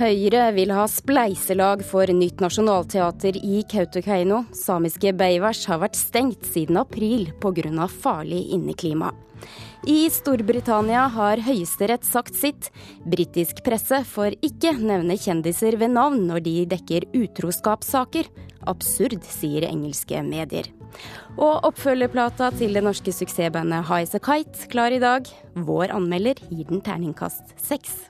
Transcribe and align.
Høyre 0.00 0.46
vil 0.56 0.70
ha 0.72 0.86
spleiselag 0.88 1.82
for 1.84 2.08
nytt 2.16 2.38
nasjonalteater 2.40 3.36
i 3.36 3.58
Kautokeino. 3.68 4.46
Samiske 4.56 5.10
Beivers 5.12 5.66
har 5.68 5.82
vært 5.82 5.98
stengt 5.98 6.46
siden 6.48 6.78
april 6.80 7.26
pga. 7.42 7.84
farlig 7.86 8.46
inneklima. 8.54 9.10
I 9.84 10.08
Storbritannia 10.08 11.02
har 11.12 11.36
Høyesterett 11.44 12.04
sagt 12.04 12.34
sitt. 12.34 12.70
Britisk 13.04 13.62
presse 13.62 14.00
får 14.04 14.38
ikke 14.40 14.72
nevne 14.72 15.18
kjendiser 15.20 15.76
ved 15.76 15.92
navn 15.92 16.26
når 16.28 16.40
de 16.48 16.64
dekker 16.64 17.04
utroskapssaker. 17.12 18.24
Absurd, 18.66 19.20
sier 19.24 19.68
engelske 19.68 20.22
medier. 20.22 20.64
Og 21.36 21.60
oppfølgerplata 21.68 22.50
til 22.56 22.72
det 22.72 22.84
norske 22.84 23.12
suksessbandet 23.12 23.84
High 23.84 24.08
As 24.08 24.16
A 24.16 24.18
Kite 24.18 24.64
klar 24.72 24.96
i 24.96 24.98
dag. 24.98 25.28
Vår 25.56 25.92
anmelder 25.92 26.40
gir 26.48 26.64
den 26.72 26.80
terningkast 26.80 27.52
seks. 27.60 28.08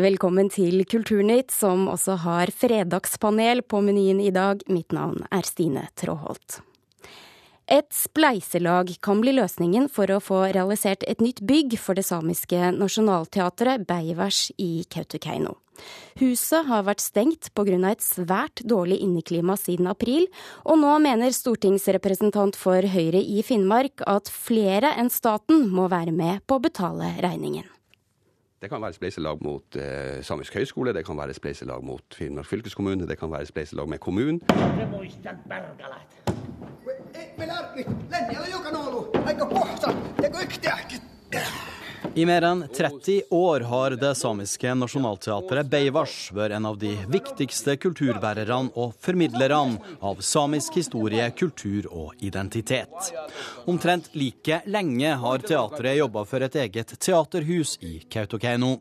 Velkommen 0.00 0.48
til 0.48 0.80
Kulturnytt, 0.88 1.50
som 1.52 1.82
også 1.90 2.14
har 2.22 2.48
fredagspanel 2.56 3.60
på 3.68 3.82
menyen 3.84 4.20
i 4.22 4.30
dag. 4.32 4.62
Mitt 4.72 4.94
navn 4.96 5.26
er 5.28 5.44
Stine 5.44 5.82
Tråholt. 5.98 6.60
Et 7.68 7.88
spleiselag 7.92 8.94
kan 9.04 9.20
bli 9.20 9.34
løsningen 9.36 9.90
for 9.92 10.08
å 10.08 10.22
få 10.24 10.38
realisert 10.56 11.04
et 11.10 11.20
nytt 11.20 11.42
bygg 11.44 11.76
for 11.78 11.98
det 11.98 12.06
samiske 12.08 12.70
nasjonalteatret 12.78 13.84
Beivers 13.90 14.46
i 14.56 14.86
Kautokeino. 14.88 15.58
Huset 16.22 16.70
har 16.70 16.86
vært 16.86 17.04
stengt 17.04 17.50
pga. 17.52 17.90
et 17.90 18.00
svært 18.00 18.62
dårlig 18.64 19.02
inneklima 19.04 19.56
siden 19.56 19.86
april, 19.86 20.28
og 20.64 20.78
nå 20.78 20.98
mener 20.98 21.30
stortingsrepresentant 21.30 22.56
for 22.56 22.80
Høyre 22.80 23.20
i 23.20 23.42
Finnmark 23.42 24.00
at 24.06 24.32
flere 24.32 24.94
enn 24.96 25.10
staten 25.10 25.68
må 25.68 25.88
være 25.88 26.12
med 26.12 26.46
på 26.46 26.56
å 26.56 26.62
betale 26.62 27.16
regningen. 27.20 27.68
Det 28.62 28.68
kan 28.70 28.82
være 28.82 28.92
spleiselag 28.92 29.38
mot 29.42 29.76
eh, 29.76 30.22
Samisk 30.22 30.54
høgskole, 30.54 30.92
det 30.92 31.06
kan 31.06 31.16
være 31.16 31.34
spleiselag 31.34 31.84
mot 31.84 32.14
Finnmark 32.14 32.46
fylkeskommune, 32.46 33.06
det 33.08 33.18
kan 33.18 33.32
være 33.32 33.46
spleiselag 33.46 33.88
med 33.88 33.98
kommunen. 33.98 34.42
I 42.14 42.26
mer 42.26 42.42
enn 42.42 42.64
30 42.74 43.22
år 43.30 43.60
har 43.60 43.90
det 43.90 44.14
samiske 44.18 44.72
nasjonalteatret 44.74 45.68
Beivars 45.70 46.16
vært 46.34 46.56
en 46.56 46.66
av 46.66 46.78
de 46.80 46.90
viktigste 47.06 47.76
kulturbærerne 47.78 48.72
og 48.74 48.96
formidlerne 48.98 49.78
av 50.02 50.18
samisk 50.26 50.80
historie, 50.80 51.28
kultur 51.30 51.86
og 51.86 52.18
identitet. 52.18 53.12
Omtrent 53.70 54.10
like 54.18 54.58
lenge 54.66 55.14
har 55.22 55.46
teatret 55.46 56.00
jobba 56.00 56.26
for 56.26 56.42
et 56.42 56.58
eget 56.64 56.98
teaterhus 56.98 57.76
i 57.86 58.00
Kautokeino. 58.10 58.80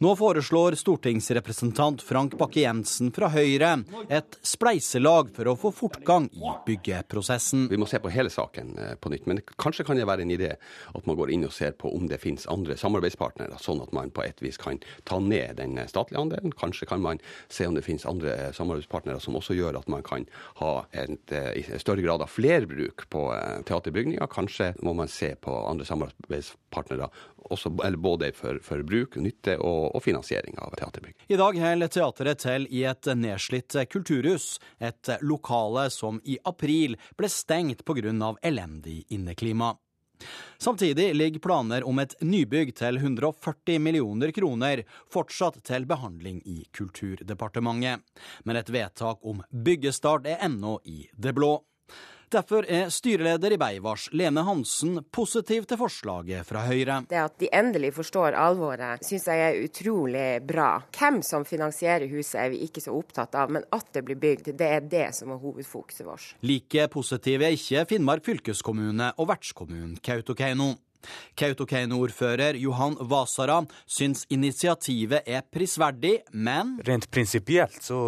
Nå 0.00 0.14
foreslår 0.16 0.72
stortingsrepresentant 0.80 2.00
Frank 2.02 2.32
Bakke-Jensen 2.40 3.10
fra 3.12 3.28
Høyre 3.34 3.74
et 4.08 4.38
spleiselag 4.48 5.28
for 5.36 5.50
å 5.50 5.52
få 5.60 5.70
fortgang 5.76 6.30
i 6.32 6.52
byggeprosessen. 6.64 7.66
Vi 7.68 7.76
må 7.76 7.84
se 7.84 8.00
på 8.00 8.08
hele 8.14 8.32
saken 8.32 8.70
eh, 8.80 8.94
på 8.96 9.12
nytt, 9.12 9.26
men 9.28 9.42
kanskje 9.60 9.84
kan 9.84 10.00
det 10.00 10.06
være 10.08 10.24
en 10.24 10.32
idé 10.32 10.54
at 10.56 11.04
man 11.04 11.18
går 11.18 11.34
inn 11.34 11.44
og 11.44 11.52
ser 11.52 11.76
på 11.76 11.92
om 11.92 12.06
det 12.08 12.16
finnes 12.22 12.48
andre 12.48 12.78
samarbeidspartnere, 12.80 13.60
sånn 13.60 13.82
at 13.84 13.92
man 13.92 14.08
på 14.08 14.24
et 14.24 14.40
vis 14.40 14.56
kan 14.62 14.80
ta 15.04 15.18
ned 15.20 15.60
den 15.60 15.76
statlige 15.92 16.22
andelen. 16.24 16.56
Kanskje 16.56 16.88
kan 16.88 17.04
man 17.04 17.20
se 17.52 17.68
om 17.68 17.76
det 17.76 17.84
finnes 17.84 18.08
andre 18.08 18.32
eh, 18.38 18.54
samarbeidspartnere 18.56 19.20
som 19.20 19.36
også 19.36 19.58
gjør 19.58 19.82
at 19.82 19.92
man 19.92 20.06
kan 20.06 20.24
ha 20.62 20.72
et, 20.96 21.36
i 21.60 21.66
større 21.76 22.00
grad 22.06 22.24
av 22.24 22.32
flerbruk 22.32 23.04
på 23.12 23.26
teaterbygninger. 23.68 24.32
Kanskje 24.32 24.72
må 24.80 24.96
man 24.96 25.12
se 25.12 25.34
på 25.44 25.60
andre 25.68 25.84
samarbeidspartnere 25.92 27.12
også, 27.50 27.70
både 27.96 28.32
for, 28.36 28.58
for, 28.62 28.82
bruk, 28.86 29.16
nytte 29.16 29.56
og, 29.58 29.94
og, 29.94 30.02
finansiering 30.04 30.58
av 30.58 30.74
teaterbygg. 30.78 31.26
I 31.28 31.38
dag 31.40 31.60
holder 31.64 31.92
teateret 31.92 32.42
til 32.44 32.66
i 32.70 32.84
et 32.88 33.10
nedslitt 33.16 33.76
kulturhus, 33.90 34.58
et 34.78 35.12
lokale 35.22 35.88
som 35.90 36.20
i 36.24 36.38
april 36.44 36.98
ble 37.16 37.30
stengt 37.30 37.84
pga. 37.84 38.34
elendig 38.42 39.04
inneklima. 39.08 39.76
Samtidig 40.58 41.14
ligger 41.14 41.40
planer 41.40 41.84
om 41.88 41.98
et 41.98 42.14
nybygg 42.20 42.74
til 42.76 42.96
140 42.96 43.78
millioner 43.80 44.32
kroner 44.36 44.82
fortsatt 45.12 45.62
til 45.64 45.86
behandling 45.88 46.42
i 46.44 46.66
Kulturdepartementet. 46.76 48.04
Men 48.44 48.60
et 48.60 48.68
vedtak 48.68 49.24
om 49.24 49.42
byggestart 49.50 50.28
er 50.28 50.44
ennå 50.44 50.78
i 50.84 51.06
det 51.16 51.32
blå. 51.36 51.56
Derfor 52.30 52.62
er 52.70 52.92
styreleder 52.94 53.56
i 53.56 53.56
Beivars, 53.58 54.04
Lene 54.14 54.44
Hansen, 54.46 55.00
positiv 55.10 55.64
til 55.66 55.80
forslaget 55.80 56.46
fra 56.46 56.62
Høyre. 56.62 57.00
Det 57.10 57.18
at 57.18 57.34
de 57.42 57.48
endelig 57.58 57.90
forstår 57.96 58.36
alvoret, 58.38 59.02
syns 59.02 59.26
jeg 59.26 59.42
er 59.48 59.58
utrolig 59.64 60.26
bra. 60.46 60.68
Hvem 60.94 61.18
som 61.26 61.42
finansierer 61.48 62.06
huset 62.12 62.38
er 62.44 62.52
vi 62.52 62.60
ikke 62.68 62.84
så 62.84 62.94
opptatt 62.94 63.34
av, 63.34 63.50
men 63.50 63.66
at 63.74 63.90
det 63.96 64.04
blir 64.06 64.20
bygd, 64.22 64.52
det 64.60 64.68
er 64.76 64.86
det 64.86 65.08
som 65.18 65.34
er 65.34 65.42
hovedfokuset 65.42 66.06
vårt. 66.06 66.28
Like 66.46 66.86
positiv 66.94 67.42
er 67.42 67.56
ikke 67.58 67.82
Finnmark 67.90 68.22
fylkeskommune 68.30 69.10
og 69.18 69.32
vertskommunen 69.32 69.98
Kautokeino. 69.98 70.76
Kautokeino-ordfører 71.40 72.58
Johan 72.60 72.96
Vasara 73.00 73.60
syns 73.86 74.26
initiativet 74.28 75.26
er 75.26 75.44
prisverdig, 75.52 76.20
men 76.32 76.76
Rent 76.86 77.08
prinsipielt 77.10 77.80
så, 77.82 77.98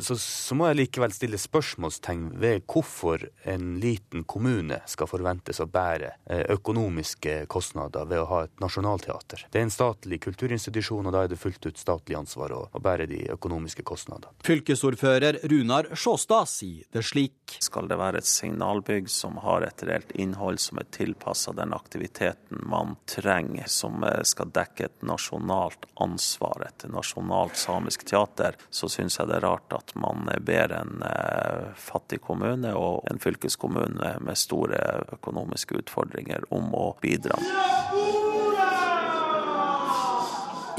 så, 0.00 0.16
så, 0.18 0.56
må 0.58 0.68
jeg 0.68 0.80
likevel 0.82 1.14
stille 1.14 1.40
spørsmålstegn 1.40 2.28
ved 2.42 2.66
hvorfor 2.68 3.24
en 3.48 3.78
liten 3.82 4.26
kommune 4.28 4.82
skal 4.90 5.08
forventes 5.10 5.62
å 5.62 5.68
bære 5.72 6.12
eh, 6.26 6.44
økonomiske 6.52 7.46
kostnader 7.52 8.08
ved 8.10 8.22
å 8.22 8.28
ha 8.30 8.42
et 8.46 8.62
nasjonalteater. 8.62 9.46
Det 9.50 9.62
er 9.62 9.66
en 9.66 9.74
statlig 9.74 10.20
kulturinstitusjon, 10.26 11.08
og 11.08 11.16
da 11.16 11.24
er 11.24 11.32
det 11.32 11.40
fullt 11.40 11.70
ut 11.70 11.80
statlig 11.80 12.18
ansvar 12.18 12.54
å, 12.56 12.62
å 12.68 12.82
bære 12.82 13.08
de 13.10 13.22
økonomiske 13.32 13.86
kostnadene. 13.88 14.34
Fylkesordfører 14.44 15.40
Runar 15.48 15.92
Sjåstad 15.96 16.50
sier 16.52 16.84
det 16.92 17.04
slik. 17.06 17.56
Skal 17.62 17.88
det 17.88 17.98
være 18.00 18.20
et 18.20 18.28
signalbygg 18.28 19.08
som 19.12 19.38
har 19.44 19.64
et 19.66 19.84
reelt 19.86 20.12
innhold 20.20 20.60
som 20.62 20.80
er 20.80 20.88
tilpassa 20.92 21.54
den 21.56 21.72
aktiviteten 21.72 22.01
aktiviteten 22.02 22.68
man 22.68 22.96
trenger, 23.06 23.64
som 23.66 24.04
eh, 24.04 24.22
skal 24.22 24.50
dekke 24.50 24.84
et 24.84 25.02
nasjonalt 25.02 25.86
ansvar, 26.00 26.66
et 26.66 26.84
nasjonalt 26.90 27.56
samisk 27.56 28.04
teater, 28.04 28.56
så 28.70 28.88
syns 28.88 29.18
jeg 29.18 29.28
det 29.28 29.36
er 29.36 29.46
rart 29.46 29.72
at 29.72 29.94
man 29.94 30.28
ber 30.40 30.72
en 30.72 31.02
eh, 31.02 31.74
fattig 31.76 32.20
kommune 32.20 32.74
og 32.74 33.06
en 33.10 33.22
fylkeskommune 33.22 34.16
med 34.20 34.38
store 34.38 35.04
økonomiske 35.12 35.78
utfordringer 35.84 36.44
om 36.50 36.74
å 36.74 36.96
bidra. 37.00 37.38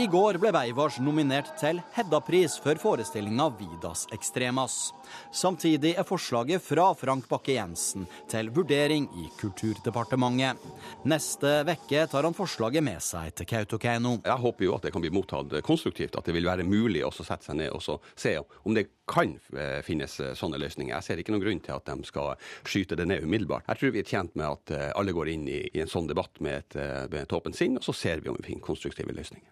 I 0.01 0.07
går 0.09 0.39
ble 0.41 0.49
Veivars 0.49 0.95
nominert 1.05 1.51
til 1.61 1.77
Hedda-pris 1.93 2.55
for 2.63 2.79
forestillinga 2.81 3.45
Vidas 3.59 4.07
Extremas. 4.15 4.87
Samtidig 5.29 5.91
er 6.01 6.07
forslaget 6.07 6.63
fra 6.65 6.87
Frank 6.97 7.27
Bakke-Jensen 7.29 8.07
til 8.31 8.49
vurdering 8.55 9.05
i 9.21 9.27
Kulturdepartementet. 9.37 10.57
Neste 11.05 11.51
vekke 11.69 12.07
tar 12.09 12.25
han 12.25 12.33
forslaget 12.33 12.81
med 12.81 13.05
seg 13.05 13.35
til 13.37 13.49
Kautokeino. 13.51 14.15
Jeg 14.25 14.43
håper 14.47 14.65
jo 14.65 14.73
at 14.79 14.87
det 14.87 14.95
kan 14.95 15.05
bli 15.05 15.13
mottatt 15.13 15.53
konstruktivt, 15.67 16.17
at 16.17 16.25
det 16.25 16.39
vil 16.39 16.49
være 16.49 16.65
mulig 16.65 17.05
å 17.05 17.13
sette 17.13 17.45
seg 17.45 17.61
ned 17.61 17.69
og 17.77 17.85
se 17.85 18.35
om 18.41 18.73
det 18.73 18.87
kan 19.05 19.37
eh, 19.53 19.83
finnes 19.85 20.17
eh, 20.23 20.33
sånne 20.33 20.57
løsninger. 20.57 20.95
Jeg 20.95 21.05
ser 21.05 21.21
ikke 21.21 21.35
noen 21.35 21.45
grunn 21.45 21.61
til 21.61 21.77
at 21.77 21.91
de 21.91 22.09
skal 22.09 22.33
skyte 22.65 22.97
det 22.97 23.11
ned 23.11 23.27
umiddelbart. 23.27 23.69
Jeg 23.69 23.83
tror 23.83 23.93
vi 23.93 24.01
er 24.01 24.09
tjent 24.09 24.33
med 24.39 24.49
at 24.49 24.73
eh, 24.73 24.89
alle 24.97 25.13
går 25.13 25.35
inn 25.35 25.45
i, 25.51 25.59
i 25.69 25.83
en 25.85 25.91
sånn 25.91 26.09
debatt 26.09 26.41
med 26.41 26.63
et, 26.63 26.79
med 27.11 27.25
et 27.27 27.35
åpent 27.37 27.53
sinn, 27.53 27.77
og 27.77 27.85
så 27.85 27.93
ser 27.93 28.23
vi 28.23 28.33
om 28.33 28.39
vi 28.41 28.49
finner 28.49 28.71
konstruktive 28.73 29.13
løsninger. 29.13 29.51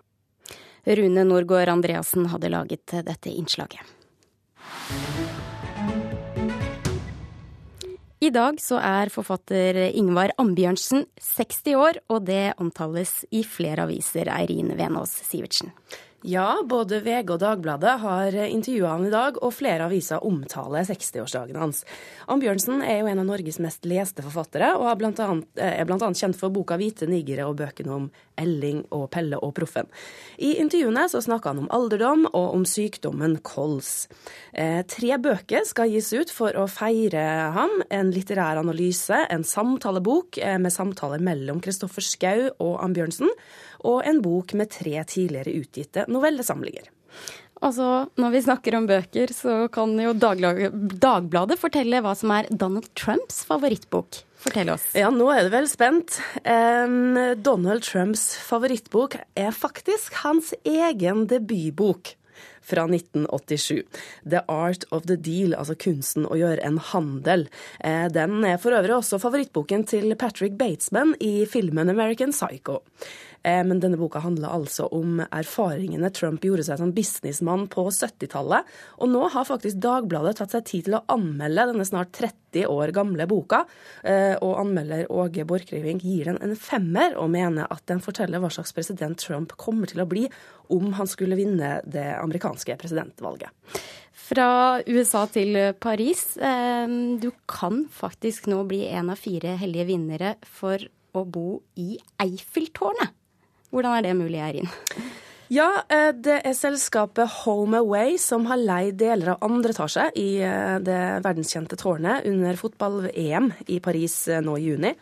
Rune 0.85 1.25
Norgård 1.27 1.69
Andreassen 1.69 2.25
hadde 2.31 2.49
laget 2.49 2.93
dette 3.05 3.29
innslaget. 3.29 3.81
I 8.21 8.29
dag 8.29 8.59
så 8.61 8.77
er 8.77 9.09
forfatter 9.09 9.79
Ingvar 9.97 10.29
Ambjørnsen 10.41 11.07
60 11.17 11.73
år, 11.73 11.97
og 12.13 12.27
det 12.27 12.53
omtales 12.61 13.23
i 13.33 13.41
flere 13.41 13.87
aviser, 13.87 14.29
Eirin 14.29 14.75
Venås 14.77 15.15
Sivertsen. 15.25 15.71
Ja, 16.21 16.59
både 16.69 16.99
VG 17.01 17.31
og 17.33 17.39
Dagbladet 17.41 17.95
har 18.03 18.35
intervjua 18.43 18.91
han 18.93 19.07
i 19.07 19.13
dag, 19.13 19.39
og 19.41 19.55
flere 19.57 19.87
aviser 19.87 20.21
omtaler 20.21 20.85
60-årsdagen 20.85 21.57
hans. 21.57 21.79
Ambjørnsen 22.29 22.83
er 22.85 22.99
jo 22.99 23.07
en 23.09 23.23
av 23.23 23.25
Norges 23.25 23.57
mest 23.63 23.87
leste 23.89 24.21
forfattere, 24.21 24.69
og 24.77 24.91
blant 24.99 25.17
annet, 25.17 25.47
eh, 25.57 25.79
er 25.81 25.87
bl.a. 25.89 25.97
kjent 25.97 26.37
for 26.37 26.53
boka 26.53 26.77
'Hvite 26.77 27.09
nigere' 27.09 27.47
og 27.49 27.57
bøkene 27.57 27.89
om 27.95 28.11
Elling 28.37 28.83
og 28.91 29.09
Pelle 29.09 29.39
og 29.41 29.55
Proffen. 29.57 29.89
I 30.37 30.61
intervjuene 30.61 31.07
så 31.09 31.23
snakka 31.25 31.55
han 31.55 31.63
om 31.63 31.71
alderdom 31.73 32.27
og 32.29 32.53
om 32.53 32.65
sykdommen 32.65 33.39
kols. 33.41 34.07
Eh, 34.53 34.83
tre 34.85 35.17
bøker 35.17 35.65
skal 35.65 35.89
gis 35.89 36.13
ut 36.13 36.29
for 36.29 36.53
å 36.53 36.69
feire 36.69 37.51
ham. 37.57 37.81
En 37.89 38.11
litterær 38.11 38.61
analyse, 38.61 39.25
en 39.29 39.43
samtalebok 39.43 40.37
eh, 40.37 40.59
med 40.61 40.71
samtaler 40.71 41.19
mellom 41.19 41.61
Kristoffer 41.61 42.01
Schou 42.05 42.51
og 42.59 42.77
Ambjørnsen 42.85 43.29
og 43.87 44.01
en 44.07 44.21
bok 44.23 44.55
med 44.57 44.71
tre 44.73 45.03
tidligere 45.07 45.53
utgitte 45.61 46.05
novellesamlinger. 46.11 46.89
Altså, 47.61 48.07
Når 48.17 48.31
vi 48.33 48.41
snakker 48.41 48.75
om 48.75 48.87
bøker, 48.89 49.33
så 49.37 49.67
kan 49.73 49.93
jo 50.01 50.15
Dagbladet 50.17 51.59
fortelle 51.61 52.01
hva 52.01 52.15
som 52.17 52.33
er 52.33 52.49
Donald 52.49 52.89
Trumps 52.97 53.43
favorittbok. 53.45 54.23
Fortell 54.41 54.71
oss. 54.73 54.87
Ja, 54.97 55.11
nå 55.13 55.27
er 55.29 55.45
du 55.45 55.51
vel 55.53 55.67
spent. 55.69 56.17
Um, 56.41 57.13
Donald 57.37 57.85
Trumps 57.85 58.31
favorittbok 58.47 59.19
er 59.37 59.53
faktisk 59.53 60.17
hans 60.23 60.55
egen 60.65 61.27
debutbok 61.29 62.15
fra 62.65 62.87
1987. 62.87 63.83
The 64.25 64.41
Art 64.47 64.83
of 64.89 65.05
the 65.05 65.15
Deal, 65.15 65.53
altså 65.53 65.75
kunsten 65.77 66.25
å 66.25 66.37
gjøre 66.39 66.61
en 66.65 66.79
handel. 66.91 67.47
Eh, 67.79 68.07
den 68.13 68.39
er 68.47 68.61
for 68.61 68.75
øvrig 68.77 68.95
også 68.97 69.19
favorittboken 69.21 69.85
til 69.89 70.15
Patrick 70.17 70.57
Batesman 70.59 71.15
i 71.21 71.45
filmen 71.49 71.91
American 71.93 72.33
Psycho. 72.33 72.81
Eh, 73.43 73.61
men 73.65 73.79
denne 73.81 73.97
boka 73.97 74.21
handler 74.21 74.53
altså 74.53 74.87
om 74.93 75.21
erfaringene 75.23 76.11
Trump 76.13 76.43
gjorde 76.45 76.65
seg 76.67 76.81
som 76.81 76.93
businessmann 76.95 77.67
på 77.71 77.87
70-tallet. 77.89 78.67
Og 79.01 79.09
nå 79.11 79.23
har 79.33 79.47
faktisk 79.47 79.79
Dagbladet 79.81 80.35
tatt 80.37 80.53
seg 80.53 80.67
tid 80.67 80.87
til 80.87 80.97
å 80.99 81.03
anmelde 81.11 81.69
denne 81.71 81.87
snart 81.87 82.13
30 82.17 82.67
år 82.69 82.93
gamle 82.95 83.25
boka. 83.29 83.63
Eh, 84.03 84.35
og 84.37 84.59
anmelder 84.61 85.07
Åge 85.09 85.45
Borchgrevink 85.49 86.05
gir 86.05 86.29
den 86.29 86.41
en 86.43 86.57
femmer, 86.59 87.15
og 87.17 87.31
mener 87.33 87.69
at 87.73 87.85
den 87.89 88.03
forteller 88.03 88.43
hva 88.43 88.51
slags 88.53 88.75
president 88.77 89.19
Trump 89.21 89.55
kommer 89.57 89.89
til 89.89 90.03
å 90.03 90.09
bli 90.09 90.27
om 90.71 90.93
han 90.95 91.09
skulle 91.09 91.39
vinne 91.39 91.79
det 91.89 92.07
amerikanske 92.19 92.77
presidentvalget. 92.79 93.49
Fra 94.31 94.79
USA 94.87 95.25
til 95.27 95.57
Paris. 95.81 96.37
Eh, 96.37 96.93
du 97.19 97.31
kan 97.49 97.87
faktisk 97.91 98.51
nå 98.51 98.61
bli 98.69 98.85
en 98.91 99.09
av 99.11 99.19
fire 99.19 99.57
hellige 99.59 99.89
vinnere 99.89 100.35
for 100.45 100.79
å 101.17 101.25
bo 101.27 101.57
i 101.81 101.97
Eiffeltårnet. 102.21 103.17
Hvordan 103.71 103.97
er 103.97 104.07
det 104.07 104.15
mulig, 104.19 104.39
Eirin? 104.43 104.69
Ja, 105.51 105.81
eh, 105.91 106.13
det 106.15 106.37
er 106.47 106.53
selskapet 106.55 107.27
Home 107.41 107.81
Away 107.81 108.13
som 108.23 108.45
har 108.47 108.59
leid 108.59 108.95
deler 109.01 109.33
av 109.33 109.41
andre 109.43 109.73
etasje 109.73 110.05
i 110.15 110.27
eh, 110.47 110.77
det 110.79 110.99
verdenskjente 111.25 111.75
tårnet 111.75 112.23
under 112.29 112.55
fotball-EM 112.55 113.49
i 113.67 113.81
Paris 113.83 114.15
eh, 114.31 114.39
nå 114.39 114.55
i 114.55 114.69
juni. 114.69 114.93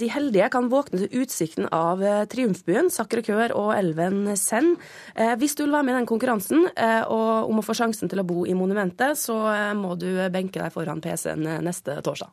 De 0.00 0.08
heldige 0.08 0.48
kan 0.54 0.70
våkne 0.72 1.02
til 1.02 1.20
utsikten 1.20 1.66
av 1.74 2.00
Triumfbuen, 2.32 2.88
Sacre 2.94 3.20
Coeur 3.26 3.52
og 3.58 3.72
elven 3.74 4.36
Seine. 4.40 4.78
Hvis 5.36 5.58
du 5.58 5.64
vil 5.64 5.74
være 5.74 5.84
med 5.88 5.96
i 5.96 5.98
den 5.98 6.08
konkurransen 6.08 6.68
og 7.10 7.50
om 7.50 7.58
å 7.60 7.64
få 7.66 7.74
sjansen 7.76 8.08
til 8.08 8.22
å 8.22 8.26
bo 8.28 8.46
i 8.46 8.54
monumentet, 8.56 9.18
så 9.18 9.36
må 9.76 9.96
du 10.00 10.06
benke 10.32 10.62
deg 10.62 10.72
foran 10.72 11.02
PC-en 11.04 11.58
neste 11.66 11.98
torsdag. 12.06 12.30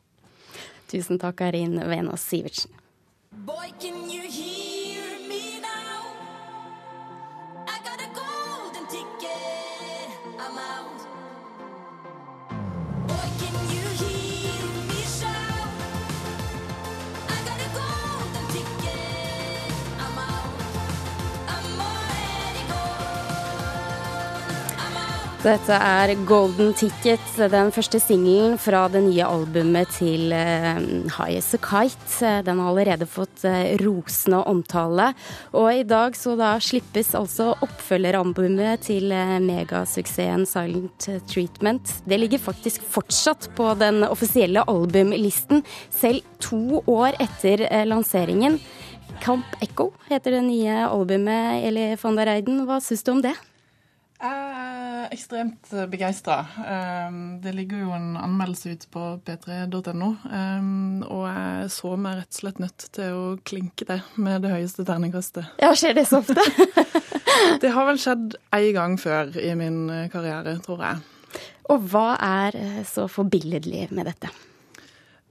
Tusen 0.92 1.20
takk, 1.20 1.42
Arin 1.50 1.80
Venås 1.90 2.24
Sivertsen. 2.30 2.72
Boy, 3.44 3.74
Dette 25.46 25.76
er 25.78 26.10
Golden 26.26 26.72
Ticket, 26.74 27.22
den 27.38 27.68
første 27.70 28.00
singelen 28.02 28.56
fra 28.58 28.80
det 28.90 29.04
nye 29.04 29.22
albumet 29.22 29.92
til 29.94 30.32
Highest 30.34 31.14
High 31.14 31.36
As 31.38 31.50
A 31.54 31.60
Kite. 31.62 32.30
Den 32.48 32.58
har 32.58 32.72
allerede 32.72 33.06
fått 33.06 33.44
uh, 33.46 33.76
rosende 33.78 34.40
omtale. 34.50 35.12
Og 35.54 35.68
i 35.70 35.84
dag 35.86 36.18
så 36.18 36.34
da 36.34 36.56
slippes 36.58 37.12
altså 37.14 37.52
oppfølgeralbumet 37.62 38.88
til 38.88 39.14
uh, 39.14 39.36
megasuksessen 39.44 40.48
Silent 40.50 41.06
Treatment. 41.30 41.94
Det 42.02 42.18
ligger 42.18 42.42
faktisk 42.42 42.82
fortsatt 42.82 43.46
på 43.54 43.70
den 43.78 44.02
offisielle 44.08 44.66
albumlisten, 44.66 45.62
selv 45.94 46.26
to 46.42 46.82
år 46.90 47.20
etter 47.22 47.68
lanseringen. 47.86 48.58
Camp 49.22 49.46
Echo 49.62 49.92
heter 50.10 50.40
det 50.40 50.46
nye 50.50 50.88
albumet, 50.88 51.62
Eli 51.70 51.92
van 52.02 52.18
der 52.18 52.34
Eiden. 52.34 52.64
Hva 52.66 52.82
syns 52.82 53.06
du 53.06 53.14
om 53.14 53.22
det? 53.22 53.38
Er 54.18 54.75
ekstremt 55.14 55.70
begeistra. 55.90 56.38
Ehm, 56.66 57.18
det 57.42 57.54
ligger 57.56 57.82
jo 57.84 57.92
en 57.96 58.14
anmeldelse 58.20 58.74
ute 58.76 58.88
på 58.92 59.04
p3.no, 59.26 60.10
ehm, 60.32 61.02
og 61.06 61.26
jeg 61.28 61.72
så 61.74 61.92
meg 62.00 62.20
rett 62.20 62.32
og 62.32 62.40
slett 62.40 62.62
nødt 62.62 62.86
til 62.98 63.18
å 63.18 63.26
klinke 63.46 63.88
det 63.88 64.00
med 64.20 64.46
det 64.46 64.54
høyeste 64.54 64.86
terningkastet. 64.88 65.52
Ja, 65.62 65.72
skjer 65.76 65.96
det 65.98 66.06
så 66.10 66.22
ofte? 66.22 66.42
det 67.62 67.74
har 67.74 67.88
vel 67.88 68.00
skjedd 68.02 68.38
én 68.56 68.72
gang 68.76 68.96
før 69.00 69.36
i 69.40 69.52
min 69.58 69.84
karriere, 70.12 70.58
tror 70.64 70.84
jeg. 70.86 71.04
Og 71.72 71.86
hva 71.90 72.08
er 72.22 72.58
eh, 72.58 72.82
så 72.86 73.08
forbilledlig 73.10 73.88
med 73.94 74.06
dette? 74.10 74.30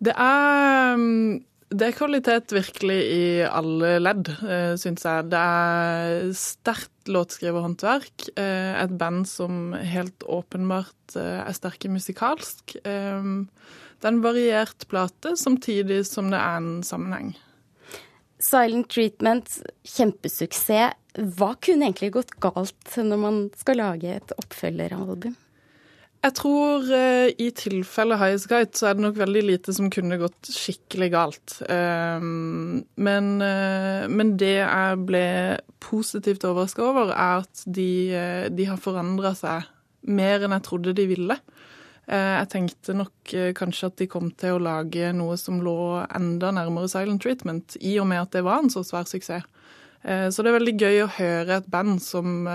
Det 0.03 0.11
er 0.11 0.95
ehm, 0.95 1.43
det 1.73 1.87
er 1.87 1.95
kvalitet 1.97 2.53
virkelig 2.53 2.97
i 3.09 3.23
alle 3.47 3.95
ledd, 3.97 4.29
eh, 4.45 4.75
syns 4.77 5.05
jeg. 5.05 5.29
Det 5.31 5.39
er 5.39 6.27
sterkt 6.37 7.09
låtskriverhåndverk. 7.09 8.27
Eh, 8.37 8.83
et 8.83 8.93
band 8.99 9.25
som 9.27 9.73
helt 9.73 10.25
åpenbart 10.29 11.17
eh, 11.17 11.41
er 11.41 11.57
sterke 11.57 11.89
musikalsk. 11.89 12.77
Det 12.85 14.05
er 14.05 14.11
en 14.11 14.21
variert 14.21 14.85
plate, 14.91 15.33
samtidig 15.41 16.03
som 16.05 16.29
det 16.29 16.37
er 16.37 16.61
en 16.61 16.83
sammenheng. 16.85 17.33
Silent 18.45 18.91
Treatment, 18.93 19.49
kjempesuksess. 19.89 20.93
Hva 21.15 21.53
kunne 21.63 21.87
egentlig 21.87 22.11
gått 22.11 22.35
galt 22.43 22.97
når 22.99 23.17
man 23.17 23.37
skal 23.57 23.79
lage 23.79 24.17
et 24.19 24.33
oppfølgeralbum? 24.37 25.33
Jeg 26.25 26.33
tror 26.39 26.87
uh, 26.89 27.27
i 27.37 27.51
tilfelle 27.53 28.17
Guide 28.17 28.73
så 28.73 28.89
er 28.89 28.97
det 28.97 29.03
nok 29.03 29.17
veldig 29.19 29.43
lite 29.45 29.73
som 29.75 29.91
kunne 29.93 30.17
gått 30.17 30.49
skikkelig 30.49 31.09
galt. 31.13 31.57
Um, 31.69 32.81
men, 32.97 33.27
uh, 33.43 34.07
men, 34.09 34.33
det 34.39 34.55
jeg 34.57 35.03
ble 35.05 35.27
positivt 35.83 36.47
overraska 36.47 36.81
over, 36.81 37.13
er 37.13 37.43
at 37.43 37.61
de, 37.69 37.89
uh, 38.15 38.47
de 38.49 38.65
har 38.71 38.81
forandra 38.81 39.35
seg 39.37 39.69
mer 40.09 40.45
enn 40.45 40.55
jeg 40.57 40.65
trodde 40.65 40.95
de 40.97 41.07
ville. 41.09 41.37
Jeg 42.05 42.49
tenkte 42.51 42.93
nok 42.93 43.31
kanskje 43.57 43.87
at 43.89 43.95
de 43.97 44.05
kom 44.05 44.27
til 44.37 44.59
å 44.59 44.61
lage 44.61 45.07
noe 45.17 45.33
som 45.41 45.57
lå 45.65 46.03
enda 46.05 46.51
nærmere 46.53 46.85
Silent 46.91 47.23
Treatment, 47.25 47.79
i 47.81 47.95
og 47.97 48.05
med 48.11 48.21
at 48.21 48.35
det 48.35 48.43
var 48.45 48.61
en 48.61 48.69
så 48.69 48.83
svær 48.85 49.09
suksess. 49.09 49.47
Så 50.05 50.45
det 50.45 50.51
er 50.51 50.57
veldig 50.59 50.75
gøy 50.77 50.99
å 51.01 51.09
høre 51.15 51.57
et 51.57 51.71
band 51.73 51.97
som 52.05 52.45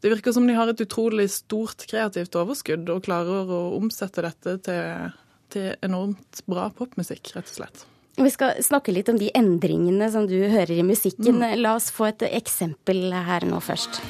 det 0.00 0.12
virker 0.12 0.34
som 0.34 0.46
de 0.46 0.56
har 0.56 0.70
et 0.70 0.80
utrolig 0.84 1.28
stort 1.32 1.86
kreativt 1.90 2.36
overskudd 2.38 2.90
og 2.92 3.04
klarer 3.06 3.50
å 3.50 3.62
omsette 3.78 4.24
dette 4.24 4.56
til, 4.66 5.14
til 5.54 5.70
enormt 5.84 6.42
bra 6.46 6.68
popmusikk, 6.74 7.32
rett 7.36 7.50
og 7.50 7.56
slett. 7.60 7.86
Vi 8.18 8.30
skal 8.34 8.58
snakke 8.66 8.90
litt 8.94 9.10
om 9.12 9.18
de 9.18 9.30
endringene 9.38 10.08
som 10.10 10.26
du 10.26 10.36
hører 10.50 10.74
i 10.74 10.86
musikken. 10.86 11.38
Mm. 11.38 11.60
La 11.62 11.76
oss 11.78 11.92
få 11.94 12.08
et 12.10 12.24
eksempel 12.32 13.12
her 13.14 13.46
nå 13.46 13.60
først. 13.62 14.00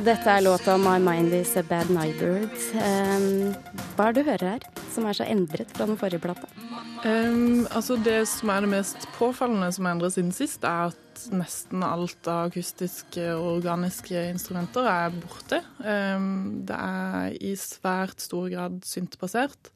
Dette 0.00 0.32
er 0.32 0.40
låta 0.40 0.78
'My 0.80 0.96
Mind 0.98 1.34
Is 1.36 1.56
A 1.56 1.62
Bad 1.62 1.90
Neighborhood'. 1.92 2.56
Um, 2.72 3.52
hva 3.96 4.06
er 4.08 4.14
det 4.16 4.22
du 4.22 4.30
hører 4.30 4.48
her, 4.48 4.62
som 4.94 5.04
er 5.04 5.12
så 5.12 5.26
endret 5.28 5.68
fra 5.76 5.84
den 5.84 5.98
forrige 6.00 6.22
plata? 6.24 6.46
Um, 7.04 7.66
altså 7.68 7.98
Det 8.00 8.28
som 8.28 8.48
er 8.48 8.60
det 8.64 8.70
mest 8.72 9.04
påfallende 9.18 9.68
som 9.72 9.84
er 9.84 9.92
endret 9.92 10.14
siden 10.14 10.32
sist, 10.32 10.64
er 10.64 10.88
at 10.88 11.26
nesten 11.36 11.84
alt 11.84 12.28
av 12.32 12.48
akustiske 12.48 13.26
og 13.34 13.58
organiske 13.58 14.22
instrumenter 14.30 14.88
er 14.88 15.10
borte. 15.10 15.60
Um, 15.84 16.64
det 16.64 16.78
er 16.78 17.36
i 17.36 17.52
svært 17.60 18.24
stor 18.24 18.48
grad 18.48 18.80
syntbasert. 18.88 19.68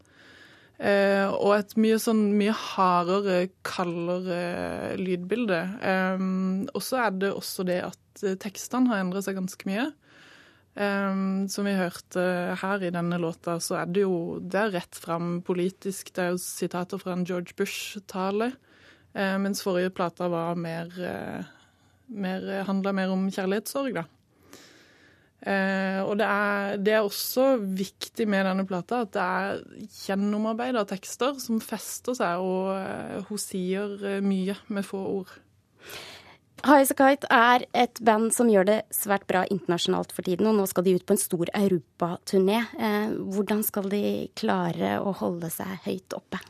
Uh, 0.81 1.37
og 1.37 1.59
et 1.59 1.77
mye 1.77 1.99
sånn 2.01 2.33
mye 2.39 2.55
hardere, 2.57 3.51
kaldere 3.63 4.97
lydbilde. 4.97 5.61
Um, 5.85 6.65
og 6.73 6.81
så 6.81 7.05
er 7.05 7.11
det 7.11 7.35
også 7.35 7.69
det 7.69 7.83
at 7.91 8.41
tekstene 8.41 8.89
har 8.89 9.05
endret 9.05 9.29
seg 9.29 9.37
ganske 9.37 9.69
mye. 9.69 9.93
Um, 10.75 11.47
som 11.47 11.69
vi 11.69 11.77
hørte 11.79 12.23
her 12.59 12.83
i 12.83 12.91
denne 12.91 13.19
låta, 13.23 13.61
så 13.63 13.77
er 13.79 13.91
det 13.95 14.03
jo 14.03 14.41
det 14.43 14.59
er 14.59 14.73
rett 14.75 14.99
fram 14.99 15.37
politisk. 15.47 16.11
Det 16.11 16.23
er 16.23 16.33
jo 16.35 16.41
sitater 16.43 16.99
fra 16.99 17.15
en 17.15 17.23
George 17.27 17.55
Bush-tale. 17.55 18.51
Uh, 19.15 19.37
mens 19.39 19.63
forrige 19.63 19.93
plata 19.95 20.27
var 20.33 20.59
mer, 20.59 20.91
uh, 20.99 21.47
mer 22.11 22.67
handla 22.67 22.95
mer 22.97 23.15
om 23.15 23.29
kjærlighetssorg, 23.31 24.01
da. 24.01 24.05
Uh, 25.45 26.01
og 26.09 26.19
det 26.19 26.27
er, 26.27 26.77
det 26.83 26.97
er, 26.97 27.07
også 27.07 27.47
viktig 27.61 28.27
med 28.33 28.47
denne 28.49 28.65
plata 28.67 29.03
at 29.05 29.13
det 29.15 29.23
er 29.23 29.63
gjennomarbeida 30.09 30.83
tekster 30.89 31.39
som 31.39 31.63
fester 31.63 32.17
seg, 32.19 32.43
og 32.43 33.29
hun 33.29 33.39
sier 33.39 34.19
mye 34.25 34.57
med 34.73 34.89
få 34.89 35.07
ord. 35.21 35.39
Highasakite 36.65 37.29
er 37.29 37.67
et 37.77 37.99
band 38.05 38.31
som 38.33 38.49
gjør 38.49 38.65
det 38.69 38.77
svært 38.95 39.27
bra 39.29 39.43
internasjonalt 39.53 40.15
for 40.17 40.25
tiden, 40.25 40.49
og 40.49 40.57
nå 40.57 40.65
skal 40.71 40.87
de 40.87 40.95
ut 40.97 41.05
på 41.05 41.13
en 41.13 41.21
stor 41.21 41.51
europaturné. 41.59 42.63
Eh, 42.79 43.11
hvordan 43.35 43.61
skal 43.67 43.91
de 43.93 44.05
klare 44.39 44.97
å 45.05 45.13
holde 45.19 45.51
seg 45.53 45.85
høyt 45.85 46.17
oppe? 46.17 46.41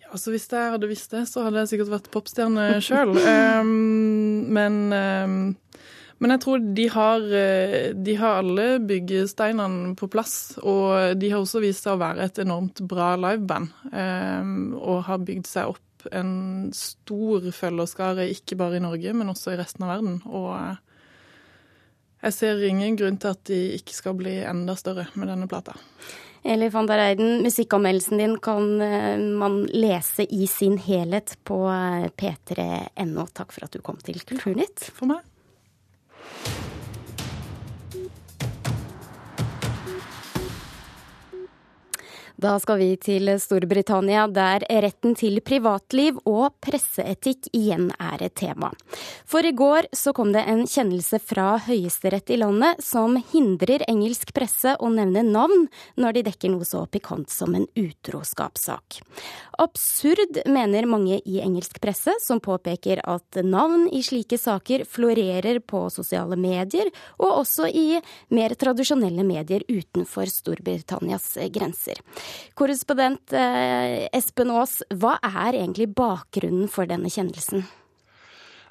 Ja, 0.00 0.08
altså 0.14 0.32
Hvis 0.32 0.48
jeg 0.48 0.72
hadde 0.72 0.88
visst 0.88 1.12
det, 1.12 1.26
så 1.28 1.44
hadde 1.44 1.60
jeg 1.60 1.74
sikkert 1.74 1.92
vært 1.98 2.10
popstjerne 2.16 2.68
sjøl. 2.84 3.12
um, 3.20 4.48
men 4.56 4.80
um, 4.92 5.38
men 6.22 6.30
jeg 6.30 6.40
tror 6.40 6.62
de 6.78 6.84
har, 6.88 7.24
eh, 7.36 7.88
de 7.92 8.12
har, 8.16 8.38
alle 8.40 8.78
byggesteinene 8.80 9.92
på 9.98 10.08
plass. 10.08 10.54
Og 10.62 11.18
de 11.20 11.28
har 11.28 11.42
også 11.42 11.60
vist 11.60 11.84
seg 11.84 11.98
å 11.98 12.00
være 12.00 12.24
et 12.24 12.38
enormt 12.40 12.80
bra 12.88 13.10
liveband. 13.20 13.74
Og 14.78 15.02
har 15.10 15.26
bygd 15.26 15.50
seg 15.50 15.74
opp 15.74 15.83
en 16.12 16.72
stor 16.76 17.46
følgerskare, 17.54 18.28
ikke 18.32 18.58
bare 18.60 18.78
i 18.78 18.84
Norge, 18.84 19.14
men 19.16 19.32
også 19.32 19.54
i 19.54 19.58
resten 19.60 19.86
av 19.86 19.94
verden. 19.94 20.20
Og 20.26 20.50
eh, 20.58 20.76
jeg 22.24 22.36
ser 22.38 22.62
ingen 22.68 22.98
grunn 23.00 23.18
til 23.20 23.34
at 23.34 23.42
de 23.50 23.60
ikke 23.78 23.96
skal 23.96 24.16
bli 24.18 24.38
enda 24.44 24.76
større 24.80 25.08
med 25.14 25.32
denne 25.32 25.48
plata. 25.50 25.76
Eli 26.44 26.68
van 26.68 26.88
der 26.88 27.00
Eiden, 27.00 27.38
musikkanmeldelsen 27.44 28.20
din 28.20 28.34
kan 28.44 28.80
eh, 28.84 29.20
man 29.40 29.62
lese 29.72 30.26
i 30.28 30.46
sin 30.50 30.76
helhet 30.76 31.38
på 31.48 31.62
eh, 31.72 32.10
p3.no. 32.12 33.28
Takk 33.32 33.54
for 33.56 33.64
at 33.64 33.72
du 33.72 33.80
kom 33.84 33.96
til 34.04 34.20
Kulturnytt. 34.28 34.90
For 34.92 35.08
meg. 35.08 35.24
Da 42.44 42.58
skal 42.60 42.76
vi 42.76 42.90
til 43.00 43.30
Storbritannia, 43.40 44.26
der 44.28 44.66
retten 44.84 45.14
til 45.16 45.38
privatliv 45.40 46.18
og 46.28 46.52
presseetikk 46.60 47.46
igjen 47.56 47.86
er 47.96 48.20
et 48.26 48.34
tema. 48.36 48.68
For 49.24 49.46
i 49.48 49.54
går 49.56 49.88
så 49.96 50.12
kom 50.12 50.34
det 50.34 50.42
en 50.50 50.66
kjennelse 50.68 51.22
fra 51.24 51.54
Høyesterett 51.64 52.34
i 52.34 52.36
landet 52.42 52.82
som 52.84 53.16
hindrer 53.30 53.86
engelsk 53.88 54.34
presse 54.36 54.74
å 54.76 54.90
nevne 54.92 55.22
navn 55.24 55.70
når 55.96 56.18
de 56.18 56.24
dekker 56.26 56.52
noe 56.52 56.68
så 56.68 56.82
pikant 56.84 57.32
som 57.32 57.56
en 57.56 57.64
utroskapssak. 57.80 59.00
Absurd, 59.64 60.42
mener 60.44 60.90
mange 60.90 61.22
i 61.24 61.40
engelsk 61.40 61.80
presse, 61.80 62.12
som 62.20 62.42
påpeker 62.44 63.00
at 63.08 63.40
navn 63.40 63.86
i 63.88 64.02
slike 64.04 64.36
saker 64.36 64.84
florerer 64.84 65.62
på 65.64 65.86
sosiale 65.94 66.36
medier, 66.36 66.92
og 67.16 67.40
også 67.40 67.70
i 67.72 67.86
mer 68.34 68.52
tradisjonelle 68.58 69.24
medier 69.24 69.64
utenfor 69.70 70.28
Storbritannias 70.28 71.38
grenser. 71.54 72.02
Korrespondent 72.58 73.34
eh, 73.36 74.08
Espen 74.14 74.52
Aas, 74.54 74.80
hva 74.94 75.16
er 75.22 75.60
egentlig 75.60 75.90
bakgrunnen 75.94 76.68
for 76.70 76.90
denne 76.90 77.12
kjennelsen? 77.12 77.64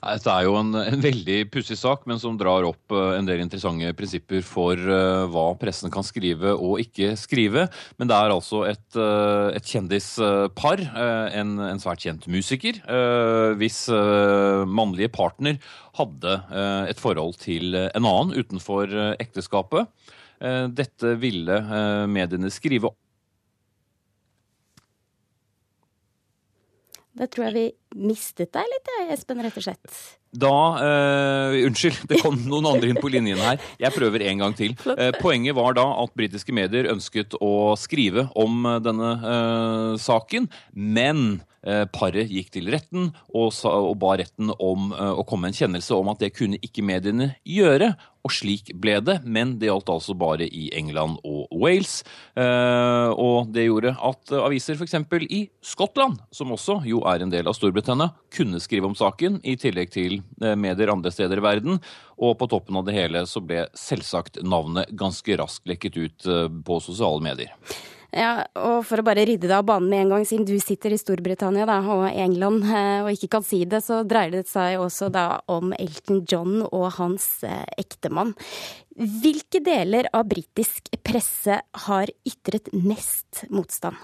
Dette 0.04 0.32
er 0.34 0.48
jo 0.48 0.56
en, 0.60 0.74
en 0.76 1.04
veldig 1.04 1.38
pussig 1.54 1.78
sak, 1.80 2.04
men 2.10 2.20
som 2.20 2.36
drar 2.40 2.66
opp 2.68 2.92
uh, 2.92 3.14
en 3.16 3.28
del 3.28 3.40
interessante 3.44 3.94
prinsipper 3.96 4.44
for 4.46 4.76
uh, 4.76 5.24
hva 5.32 5.46
pressen 5.60 5.92
kan 5.94 6.04
skrive 6.04 6.52
og 6.54 6.82
ikke 6.84 7.14
skrive. 7.20 7.68
Men 8.00 8.12
det 8.12 8.18
er 8.18 8.34
altså 8.34 8.64
et, 8.68 8.98
et 9.56 9.70
kjendispar, 9.70 10.84
en, 10.84 11.54
en, 11.70 11.82
svært 11.82 12.04
kjent 12.04 12.26
musiker, 12.32 12.80
hvis 13.60 13.80
mannlige 14.70 15.12
partner 15.14 15.58
hadde 15.98 16.36
et 16.90 17.00
forhold 17.02 17.38
til 17.42 17.76
en 17.76 18.08
annen 18.08 18.34
utenfor 18.36 18.92
ekteskapet. 19.22 19.90
Dette 20.76 21.16
ville 21.22 21.60
mediene 22.12 22.52
skrive 22.54 22.92
Da 27.14 27.28
tror 27.30 27.46
jeg 27.48 27.54
vi 27.54 28.08
mistet 28.10 28.50
deg 28.56 28.66
litt, 28.72 28.92
Espen, 29.14 29.42
rett 29.46 29.58
og 29.60 29.66
slett. 29.66 29.98
Da 30.34 30.54
uh, 30.82 31.56
Unnskyld, 31.68 32.08
det 32.10 32.18
kom 32.24 32.40
noen 32.50 32.72
andre 32.72 32.90
inn 32.90 32.98
på 32.98 33.12
linjen 33.14 33.38
her. 33.38 33.62
Jeg 33.82 33.94
prøver 33.94 34.26
en 34.32 34.42
gang 34.42 34.56
til. 34.58 34.74
Uh, 34.82 35.12
poenget 35.20 35.54
var 35.58 35.78
da 35.78 35.86
at 36.02 36.16
britiske 36.18 36.56
medier 36.58 36.90
ønsket 36.90 37.38
å 37.38 37.76
skrive 37.78 38.26
om 38.34 38.66
uh, 38.66 38.80
denne 38.82 39.14
saken, 40.02 40.50
men 40.74 41.44
paret 41.96 42.32
gikk 42.32 42.50
til 42.52 42.68
retten 42.74 43.12
og, 43.32 43.54
sa, 43.56 43.72
og 43.72 43.96
ba 44.02 44.18
retten 44.20 44.52
om 44.58 44.92
å 44.92 45.24
komme 45.28 45.48
med 45.48 45.54
en 45.54 45.60
kjennelse 45.62 45.96
om 45.96 46.10
at 46.12 46.20
det 46.20 46.34
kunne 46.36 46.60
ikke 46.60 46.84
mediene 46.86 47.34
gjøre. 47.48 47.94
Og 48.24 48.32
slik 48.32 48.70
ble 48.80 48.96
det, 49.04 49.18
men 49.28 49.58
det 49.60 49.68
gjaldt 49.68 49.90
altså 49.92 50.16
bare 50.16 50.46
i 50.48 50.70
England 50.78 51.18
og 51.28 51.52
Wales. 51.60 51.98
Eh, 52.40 53.10
og 53.20 53.52
det 53.52 53.66
gjorde 53.66 53.96
at 54.00 54.32
aviser 54.40 54.80
f.eks. 54.80 54.96
i 55.28 55.42
Skottland, 55.64 56.22
som 56.32 56.54
også 56.56 56.80
jo 56.88 57.02
er 57.10 57.24
en 57.24 57.34
del 57.34 57.50
av 57.52 57.58
Storbritannia, 57.58 58.14
kunne 58.34 58.64
skrive 58.64 58.88
om 58.88 58.96
saken, 58.96 59.42
i 59.44 59.58
tillegg 59.60 59.92
til 59.92 60.22
eh, 60.40 60.56
medier 60.56 60.94
andre 60.94 61.12
steder 61.12 61.42
i 61.42 61.44
verden. 61.44 61.82
Og 62.16 62.38
på 62.40 62.48
toppen 62.48 62.80
av 62.80 62.88
det 62.88 62.96
hele 62.96 63.26
så 63.28 63.44
ble 63.44 63.66
selvsagt 63.76 64.40
navnet 64.48 64.94
ganske 64.96 65.40
raskt 65.44 65.68
lekket 65.68 66.00
ut 66.00 66.30
eh, 66.32 66.48
på 66.64 66.80
sosiale 66.86 67.20
medier. 67.24 67.52
Ja, 68.14 68.44
og 68.62 68.84
For 68.86 69.02
å 69.02 69.06
bare 69.06 69.26
rydde 69.26 69.48
deg 69.48 69.56
av 69.58 69.66
banen 69.66 69.90
med 69.90 70.04
en 70.04 70.14
gang, 70.14 70.26
siden 70.30 70.46
du 70.46 70.54
sitter 70.62 70.94
i 70.94 71.00
Storbritannia 71.02 71.66
da, 71.66 71.80
og 71.96 72.06
England 72.12 72.68
eh, 72.70 73.02
og 73.02 73.10
ikke 73.16 73.32
kan 73.38 73.46
si 73.48 73.64
det, 73.70 73.82
så 73.86 74.04
dreier 74.06 74.36
det 74.38 74.46
seg 74.52 74.78
også 74.82 75.10
da 75.14 75.26
om 75.50 75.74
Elton 75.80 76.22
John 76.30 76.62
og 76.68 76.88
hans 77.00 77.28
eh, 77.48 77.66
ektemann. 77.82 78.36
Hvilke 78.94 79.64
deler 79.66 80.12
av 80.14 80.28
britisk 80.30 80.94
presse 81.02 81.58
har 81.88 82.14
ytret 82.30 82.70
mest 82.78 83.48
motstand? 83.50 83.98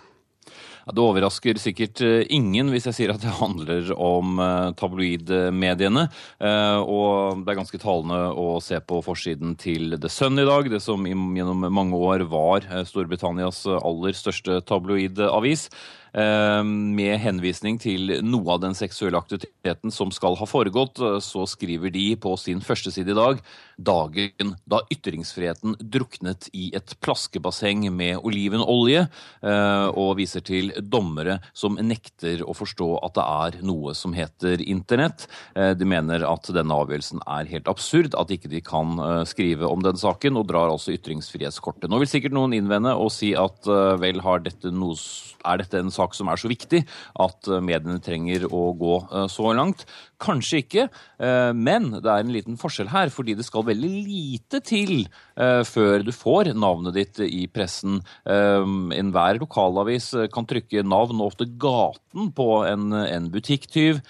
Det 0.89 1.03
overrasker 1.03 1.60
sikkert 1.62 2.01
eh, 2.05 2.24
ingen 2.34 2.72
hvis 2.74 2.88
jeg 2.89 2.98
sier 2.98 3.13
at 3.13 3.22
det 3.24 3.36
handler 3.39 3.91
om 3.93 4.39
eh, 4.41 4.72
tabloidmediene. 4.79 6.08
Eh, 6.41 6.79
og 6.81 7.43
det 7.43 7.53
er 7.53 7.60
ganske 7.62 7.81
talende 7.81 8.19
å 8.34 8.58
se 8.63 8.79
på 8.81 9.01
forsiden 9.05 9.55
til 9.60 9.98
The 10.00 10.12
Sun 10.12 10.41
i 10.41 10.48
dag, 10.48 10.69
det 10.72 10.81
som 10.84 11.05
gjennom 11.05 11.67
mange 11.74 12.00
år 12.00 12.25
var 12.31 12.67
Storbritannias 12.89 13.65
aller 13.79 14.17
største 14.17 14.62
tabloidavis. 14.67 15.69
Eh, 16.13 16.63
med 16.66 17.20
henvisning 17.22 17.78
til 17.82 18.16
noe 18.25 18.56
av 18.56 18.63
den 18.63 18.75
seksuelle 18.78 19.20
aktiviteten 19.20 19.94
som 19.94 20.13
skal 20.13 20.38
ha 20.39 20.48
foregått, 20.50 21.00
eh, 21.00 21.20
så 21.22 21.46
skriver 21.50 21.94
de 21.94 22.16
på 22.16 22.36
sin 22.39 22.62
første 22.62 22.92
side 22.92 23.13
i 23.13 23.18
dag 23.18 23.42
dagen 23.80 24.56
da 24.68 24.82
ytringsfriheten 24.92 25.78
druknet 25.80 26.50
i 26.54 26.70
et 26.75 26.96
plaskebasseng 27.00 27.86
med 27.94 28.18
olivenolje, 28.25 29.08
eh, 29.44 29.88
og 29.94 30.18
viser 30.18 30.42
til 30.42 30.72
dommere 30.82 31.39
som 31.54 31.75
nekter 31.75 32.42
å 32.44 32.56
forstå 32.58 32.89
at 33.06 33.13
det 33.13 33.24
er 33.24 33.63
noe 33.63 33.94
som 33.94 34.13
heter 34.13 34.60
internett. 34.66 35.28
De 35.56 35.86
mener 35.86 36.24
at 36.24 36.44
denne 36.51 36.74
avgjørelsen 36.74 37.22
er 37.28 37.46
helt 37.46 37.68
absurd, 37.68 38.16
at 38.16 38.30
ikke 38.30 38.50
de 38.50 38.62
kan 38.62 39.25
skrive 39.25 39.68
om 39.70 39.82
den 39.82 39.96
saken, 39.96 40.38
og 40.38 40.48
drar 40.48 40.70
altså 40.70 40.94
ytringsfrihetskortet. 40.96 41.89
Nå 41.89 42.00
vil 42.00 42.08
sikkert 42.08 42.36
noen 42.36 42.54
innvende 42.54 42.96
og 42.96 43.12
si 43.12 43.34
at 43.36 43.68
vel, 44.00 44.22
dette 44.44 44.72
noe, 44.72 44.96
er 45.46 45.62
dette 45.62 45.80
en 45.80 45.92
sak 46.00 46.18
som 46.18 46.32
er 46.32 46.39
så 46.39 46.51
viktig 46.51 46.84
at 47.25 47.51
eh, 47.51 47.63
mediene 47.63 48.01
trenger 48.03 48.48
å 48.50 48.70
gå 48.79 48.96
eh, 49.06 49.27
så 49.32 49.53
langt. 49.56 49.86
Kanskje 50.20 50.62
ikke, 50.64 50.86
eh, 51.20 51.52
men 51.56 51.90
det 51.96 52.10
er 52.10 52.24
en 52.24 52.34
liten 52.34 52.60
forskjell 52.60 52.92
her, 52.92 53.12
fordi 53.14 53.38
det 53.40 53.48
skal 53.48 53.68
veldig 53.70 53.92
lite 54.06 54.64
til 54.66 55.08
før 55.40 56.02
du 56.04 56.10
får 56.12 56.50
navnet 56.52 56.98
ditt 56.98 57.20
i 57.24 57.46
pressen. 57.48 58.02
Enhver 58.28 59.38
lokalavis 59.40 60.10
kan 60.34 60.44
trykke 60.50 60.84
navn 60.84 61.22
og 61.22 61.30
ofte 61.30 61.48
gaten 61.48 62.28
på 62.36 62.48
en, 62.68 63.30
butikktyv. 63.32 64.02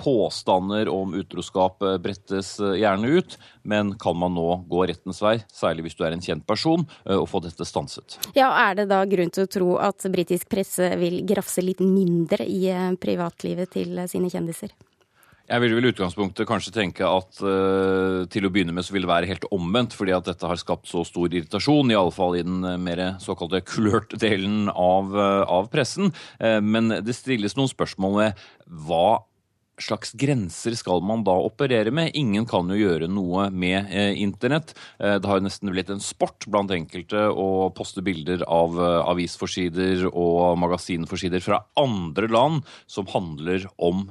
Påstander 0.00 0.90
om 0.90 1.14
utroskap 1.14 1.86
brettes 2.02 2.56
gjerne 2.58 3.12
ut, 3.14 3.36
men 3.62 3.94
kan 4.02 4.18
man 4.18 4.34
nå 4.34 4.48
gå 4.66 4.82
rettens 4.90 5.22
vei, 5.22 5.36
særlig 5.54 5.86
hvis 5.86 5.98
du 6.00 6.02
er 6.08 6.16
en 6.16 6.26
kjent 6.26 6.46
person, 6.50 6.82
og 7.06 7.28
få 7.30 7.44
dette 7.46 7.68
stanset? 7.68 8.18
Ja, 8.34 8.50
Er 8.66 8.74
det 8.74 8.88
da 8.90 9.04
grunn 9.06 9.30
til 9.30 9.46
å 9.46 9.52
tro 9.52 9.70
at 9.78 10.02
britisk 10.10 10.50
presse 10.50 10.90
vil 11.00 11.22
grafse 11.28 11.62
litt 11.64 11.82
mindre 11.84 12.46
i 12.46 12.66
eh, 12.72 12.92
privatlivet 13.00 13.74
til 13.76 13.98
eh, 13.98 14.10
sine 14.10 14.30
kjendiser? 14.32 14.74
Jeg 15.46 15.62
vil 15.62 15.76
vel 15.76 15.90
utgangspunktet 15.92 16.48
kanskje 16.48 16.72
tenke 16.74 17.06
at 17.06 17.38
uh, 17.44 18.24
til 18.32 18.48
å 18.48 18.50
begynne 18.50 18.74
med 18.74 18.86
så 18.86 18.96
vil 18.96 19.06
det 19.06 19.12
være 19.12 19.30
helt 19.30 19.46
omvendt, 19.54 19.94
fordi 19.94 20.14
at 20.16 20.26
dette 20.26 20.48
har 20.50 20.58
skapt 20.58 20.90
så 20.90 21.04
stor 21.06 21.30
irritasjon, 21.30 21.92
i 21.92 21.98
alle 21.98 22.14
fall 22.14 22.34
i 22.34 22.42
den 22.46 22.66
mer 22.82 23.04
såkalte 23.22 23.62
kulørte 23.66 24.18
delen 24.18 24.66
av, 24.72 25.14
uh, 25.14 25.44
av 25.46 25.70
pressen. 25.70 26.10
Uh, 26.42 26.58
men 26.58 26.98
det 27.06 27.14
stilles 27.14 27.54
noen 27.58 27.70
spørsmål 27.70 28.18
ved 28.18 28.44
hva 28.88 29.06
slags 29.82 30.12
grenser 30.16 30.74
skal 30.78 31.02
man 31.04 31.24
da 31.26 31.34
operere 31.46 31.92
med? 31.94 32.14
Ingen 32.16 32.46
kan 32.48 32.68
jo 32.70 32.78
gjøre 32.78 33.08
noe 33.10 33.48
med 33.50 33.90
eh, 33.92 34.14
internett. 34.22 34.74
Eh, 34.98 35.16
det 35.20 35.28
har 35.28 35.40
jo 35.40 35.46
nesten 35.46 35.72
blitt 35.72 35.90
en 35.92 36.02
sport 36.02 36.46
blant 36.50 36.72
enkelte 36.74 37.26
å 37.28 37.68
poste 37.76 38.04
bilder 38.06 38.44
av 38.48 38.76
eh, 38.80 38.98
avisforsider 39.12 40.06
og 40.10 40.58
magasinforsider 40.62 41.44
fra 41.44 41.62
andre 41.80 42.30
land 42.32 42.62
som 42.90 43.08
handler 43.10 43.66
om 43.82 44.04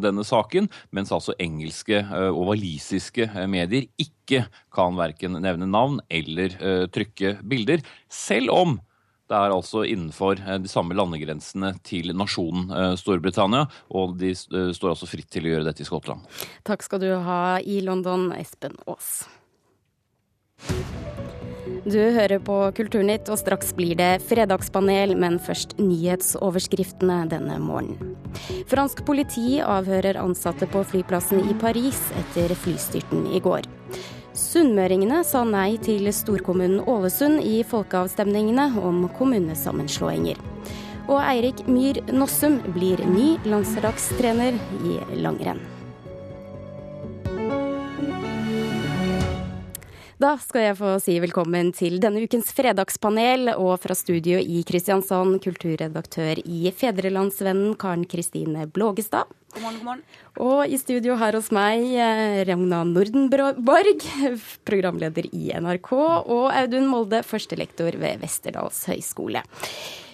denne 0.00 0.22
saken, 0.26 0.68
mens 0.94 1.10
altså 1.14 1.34
engelske 1.42 2.00
og 2.30 2.42
walisiske 2.50 3.26
medier 3.50 3.86
ikke 4.00 4.44
kan 4.74 4.96
verken 4.98 5.36
nevne 5.42 5.68
navn 5.70 5.98
eller 6.12 6.54
trykke 6.92 7.36
bilder, 7.46 7.82
selv 8.12 8.54
om 8.54 8.78
Det 9.30 9.38
er 9.38 9.52
altså 9.54 9.84
innenfor 9.86 10.40
de 10.42 10.70
samme 10.70 10.96
landegrensene 10.98 11.76
til 11.86 12.10
nasjonen 12.18 12.96
Storbritannia, 12.98 13.68
og 13.94 14.16
de 14.18 14.32
står 14.34 14.90
altså 14.90 15.06
fritt 15.06 15.30
til 15.30 15.46
å 15.46 15.52
gjøre 15.52 15.68
dette 15.70 15.84
i 15.84 15.86
Skottland. 15.86 16.26
Takk 16.66 16.82
skal 16.82 17.04
du 17.04 17.12
ha 17.22 17.60
i 17.62 17.78
London, 17.86 18.32
Espen 18.34 18.74
Aas. 18.90 19.28
Du 21.80 21.96
hører 21.96 22.42
på 22.44 22.56
Kulturnytt, 22.76 23.30
og 23.32 23.38
straks 23.40 23.70
blir 23.78 23.94
det 23.96 24.18
fredagspanel, 24.28 25.14
men 25.16 25.38
først 25.40 25.78
nyhetsoverskriftene 25.80 27.22
denne 27.30 27.56
morgenen. 27.62 28.16
Fransk 28.70 29.00
politi 29.06 29.62
avhører 29.64 30.18
ansatte 30.20 30.68
på 30.70 30.82
flyplassen 30.90 31.40
i 31.48 31.56
Paris 31.62 32.02
etter 32.20 32.52
flystyrten 32.58 33.30
i 33.32 33.40
går. 33.42 33.64
Sunnmøringene 34.36 35.24
sa 35.26 35.42
nei 35.42 35.74
til 35.82 36.06
storkommunen 36.14 36.84
Ålesund 36.86 37.42
i 37.42 37.64
folkeavstemningene 37.66 38.68
om 38.78 39.02
kommunesammenslåinger. 39.16 40.38
Og 41.10 41.18
Eirik 41.18 41.64
Myhr 41.66 41.98
Nossum 42.14 42.60
blir 42.76 43.02
ny 43.10 43.32
landslagstrener 43.50 44.54
i 44.86 44.96
langrenn. 45.18 45.58
Da 50.20 50.34
skal 50.36 50.66
jeg 50.66 50.76
få 50.76 50.94
si 51.00 51.14
velkommen 51.18 51.72
til 51.72 51.96
denne 51.98 52.20
ukens 52.22 52.52
fredagspanel, 52.52 53.54
og 53.56 53.78
fra 53.80 53.96
studio 53.96 54.36
i 54.38 54.60
Kristiansand, 54.68 55.38
kulturredaktør 55.42 56.42
i 56.44 56.70
Fedrelandsvennen 56.76 57.72
Karen 57.80 58.04
Kristine 58.04 58.68
Blågestad. 58.68 59.39
God 59.50 59.62
morgen, 59.62 59.78
god 59.78 59.84
morgen. 59.84 60.02
Og 60.38 60.70
i 60.70 60.78
studio 60.78 61.16
her 61.18 61.34
hos 61.34 61.48
meg, 61.50 61.82
eh, 61.90 62.42
Ragna 62.46 62.84
Nordenborg, 62.86 64.04
programleder 64.68 65.26
i 65.34 65.50
NRK, 65.58 65.90
og 66.30 66.52
Audun 66.54 66.86
Molde, 66.86 67.24
førstelektor 67.26 67.98
ved 67.98 68.22
Westerdals 68.22 68.84
høgskole. 68.86 69.42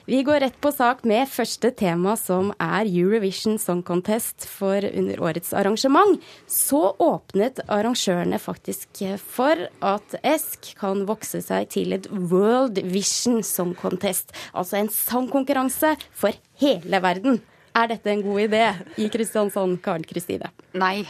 Vi 0.06 0.22
går 0.22 0.38
rett 0.40 0.56
på 0.62 0.70
sak 0.70 1.00
med 1.04 1.26
første 1.26 1.72
tema, 1.74 2.12
som 2.16 2.52
er 2.62 2.86
Eurovision 2.86 3.58
Song 3.58 3.82
Contest. 3.82 4.46
For 4.46 4.86
under 4.86 5.18
årets 5.18 5.50
arrangement 5.52 6.22
så 6.46 6.94
åpnet 7.02 7.58
arrangørene 7.66 8.38
faktisk 8.38 9.02
for 9.18 9.66
at 9.82 10.14
ESK 10.22 10.76
kan 10.78 11.02
vokse 11.10 11.42
seg 11.42 11.66
til 11.74 11.96
et 11.98 12.06
World 12.30 12.78
Vision 12.86 13.42
Song 13.42 13.74
Contest. 13.74 14.30
Altså 14.54 14.78
en 14.78 14.92
sangkonkurranse 14.94 15.96
for 16.14 16.38
hele 16.62 17.02
verden. 17.02 17.42
Er 17.76 17.90
dette 17.92 18.08
en 18.08 18.22
god 18.24 18.40
idé 18.40 18.62
i 18.96 19.08
Kristiansand, 19.12 19.76
Karen 19.84 20.04
Kristine? 20.08 20.48
Nei. 20.72 21.04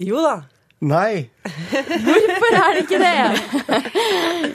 Jo 0.00 0.22
da. 0.24 0.36
Nei. 0.80 1.28
Hvorfor 1.42 2.54
er 2.54 2.76
det 2.76 2.82
ikke 2.84 2.98
det? 3.02 3.14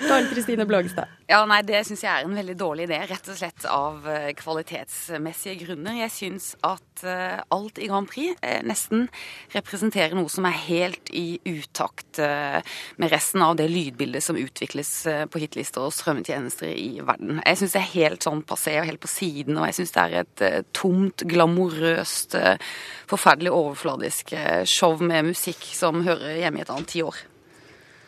Karl 0.07 0.27
Kristine 0.31 0.65
Blågestad. 0.65 1.11
Ja, 1.27 1.41
nei, 1.43 1.59
Det 1.67 1.81
syns 1.83 2.05
jeg 2.05 2.11
er 2.13 2.23
en 2.23 2.37
veldig 2.37 2.55
dårlig 2.55 2.85
idé, 2.87 3.01
rett 3.09 3.27
og 3.27 3.35
slett 3.35 3.65
av 3.67 4.05
eh, 4.07 4.29
kvalitetsmessige 4.37 5.65
grunner. 5.65 5.97
Jeg 5.99 6.13
syns 6.15 6.45
at 6.63 7.03
uh, 7.03 7.41
alt 7.51 7.81
i 7.83 7.89
Grand 7.89 8.07
Prix 8.07 8.37
uh, 8.39 8.61
nesten 8.63 9.09
representerer 9.51 10.15
noe 10.15 10.31
som 10.31 10.47
er 10.47 10.55
helt 10.69 11.11
i 11.11 11.41
utakt 11.43 12.19
med 12.19 13.11
resten 13.11 13.43
av 13.45 13.55
det 13.59 13.67
lydbildet 13.69 14.23
som 14.23 14.37
utvikles 14.39 14.89
på 15.31 15.41
hitlister 15.41 15.83
og 15.85 15.93
strømmetjenester 15.93 16.71
i 16.71 17.03
verden. 17.05 17.41
Jeg 17.43 17.59
syns 17.59 17.75
det 17.75 17.81
er 17.81 17.91
helt 17.91 18.25
sånn 18.25 18.41
passé 18.47 18.73
og 18.79 18.87
helt 18.89 19.01
på 19.03 19.11
siden, 19.11 19.59
og 19.59 19.67
jeg 19.69 19.77
syns 19.77 19.93
det 19.93 20.03
er 20.03 20.15
et 20.23 20.71
tomt, 20.77 21.23
glamorøst, 21.29 22.37
forferdelig 23.11 23.53
overfladisk 23.53 24.33
show 24.69 24.97
med 25.03 25.29
musikk 25.29 25.67
som 25.77 26.01
hører 26.07 26.39
hjemme 26.41 26.61
i 26.61 26.65
et 26.65 26.73
annet 26.73 26.76
tiår. 26.85 27.25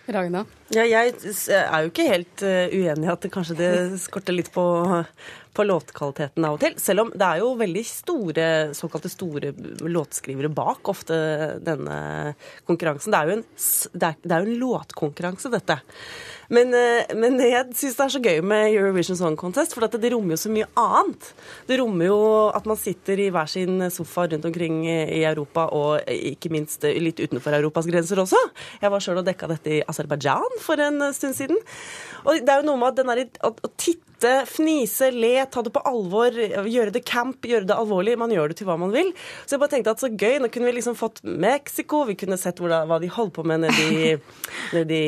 Ragna? 0.09 0.45
Ja, 0.73 0.85
jeg 0.89 1.13
er 1.53 1.83
jo 1.83 1.91
ikke 1.91 2.07
helt 2.07 2.41
uh, 2.41 2.71
uenig 2.73 3.05
i 3.05 3.11
at 3.11 3.25
det 3.25 3.31
kanskje 3.33 3.57
det 3.59 3.73
skorter 4.01 4.33
litt 4.33 4.49
på, 4.53 4.63
på 5.53 5.65
låtkvaliteten 5.65 6.47
av 6.47 6.57
og 6.57 6.63
til. 6.63 6.77
Selv 6.81 7.05
om 7.05 7.11
det 7.13 7.27
er 7.27 7.43
jo 7.43 7.51
veldig 7.59 7.83
store, 7.85 8.47
såkalte 8.77 9.11
store 9.13 9.53
låtskrivere 9.85 10.49
bak 10.53 10.89
ofte 10.89 11.19
denne 11.65 11.99
konkurransen. 12.69 13.13
Det 13.13 13.21
er 13.21 13.29
jo 13.29 13.37
en, 13.37 13.45
det 13.93 14.09
er, 14.09 14.19
det 14.23 14.35
er 14.35 14.47
en 14.47 14.59
låtkonkurranse, 14.63 15.53
dette. 15.53 15.79
Men, 16.49 16.73
uh, 16.73 17.13
men 17.19 17.37
jeg 17.43 17.77
syns 17.77 17.97
det 17.97 18.05
er 18.05 18.13
så 18.15 18.21
gøy 18.23 18.41
med 18.45 18.73
Eurovision 18.73 19.17
Song 19.19 19.37
Contest, 19.39 19.75
for 19.75 19.85
det 19.85 20.11
rommer 20.13 20.33
jo 20.33 20.41
så 20.41 20.51
mye 20.53 20.67
annet. 20.79 21.29
Det 21.69 21.77
rommer 21.81 22.09
jo 22.09 22.19
at 22.57 22.65
man 22.69 22.79
sitter 22.79 23.21
i 23.21 23.29
hver 23.33 23.49
sin 23.51 23.85
sofa 23.93 24.25
rundt 24.31 24.49
omkring 24.49 24.81
i 24.89 25.21
Europa, 25.21 25.67
og 25.75 26.09
ikke 26.09 26.51
minst 26.53 26.85
litt 26.89 27.21
utenfor 27.21 27.57
Europas 27.59 27.89
grenser 27.89 28.23
også. 28.25 28.41
Jeg 28.81 28.93
var 28.93 29.05
sjøl 29.05 29.21
og 29.21 29.29
dekka 29.29 29.51
dette 29.53 29.77
i 29.77 29.81
Aserbajdsjan 29.85 30.61
for 30.63 30.81
en 30.83 31.09
stund 31.15 31.37
siden. 31.37 31.59
Og 32.25 32.41
det 32.41 32.53
er 32.53 32.63
jo 32.63 32.69
noe 32.71 32.81
med 32.81 32.93
at 32.93 33.01
den 33.01 33.13
der, 33.13 33.25
å, 33.45 33.53
å 33.53 33.73
titte, 33.77 34.08
fnise, 34.49 35.11
le, 35.15 35.45
ta 35.51 35.63
det 35.65 35.71
på 35.75 35.83
alvor, 35.87 36.35
gjøre 36.67 36.93
det 36.95 37.03
camp, 37.07 37.45
gjøre 37.45 37.67
det 37.69 37.77
alvorlig. 37.77 38.17
Man 38.19 38.33
gjør 38.33 38.51
det 38.51 38.59
til 38.59 38.69
hva 38.69 38.77
man 38.81 38.93
vil. 38.93 39.11
Så 39.45 39.55
jeg 39.55 39.63
bare 39.63 39.73
tenkte 39.75 39.93
at 39.95 40.03
så 40.03 40.11
gøy. 40.11 40.39
Nå 40.41 40.49
kunne 40.53 40.69
vi 40.69 40.75
liksom 40.79 40.97
fått 40.99 41.21
Mexico, 41.23 42.03
vi 42.09 42.17
kunne 42.19 42.39
sett 42.41 42.59
hvor, 42.61 42.73
hva 42.89 42.99
de 43.01 43.11
holdt 43.13 43.35
på 43.37 43.45
med 43.47 43.65
nedi, 43.65 44.17
nedi 44.77 45.01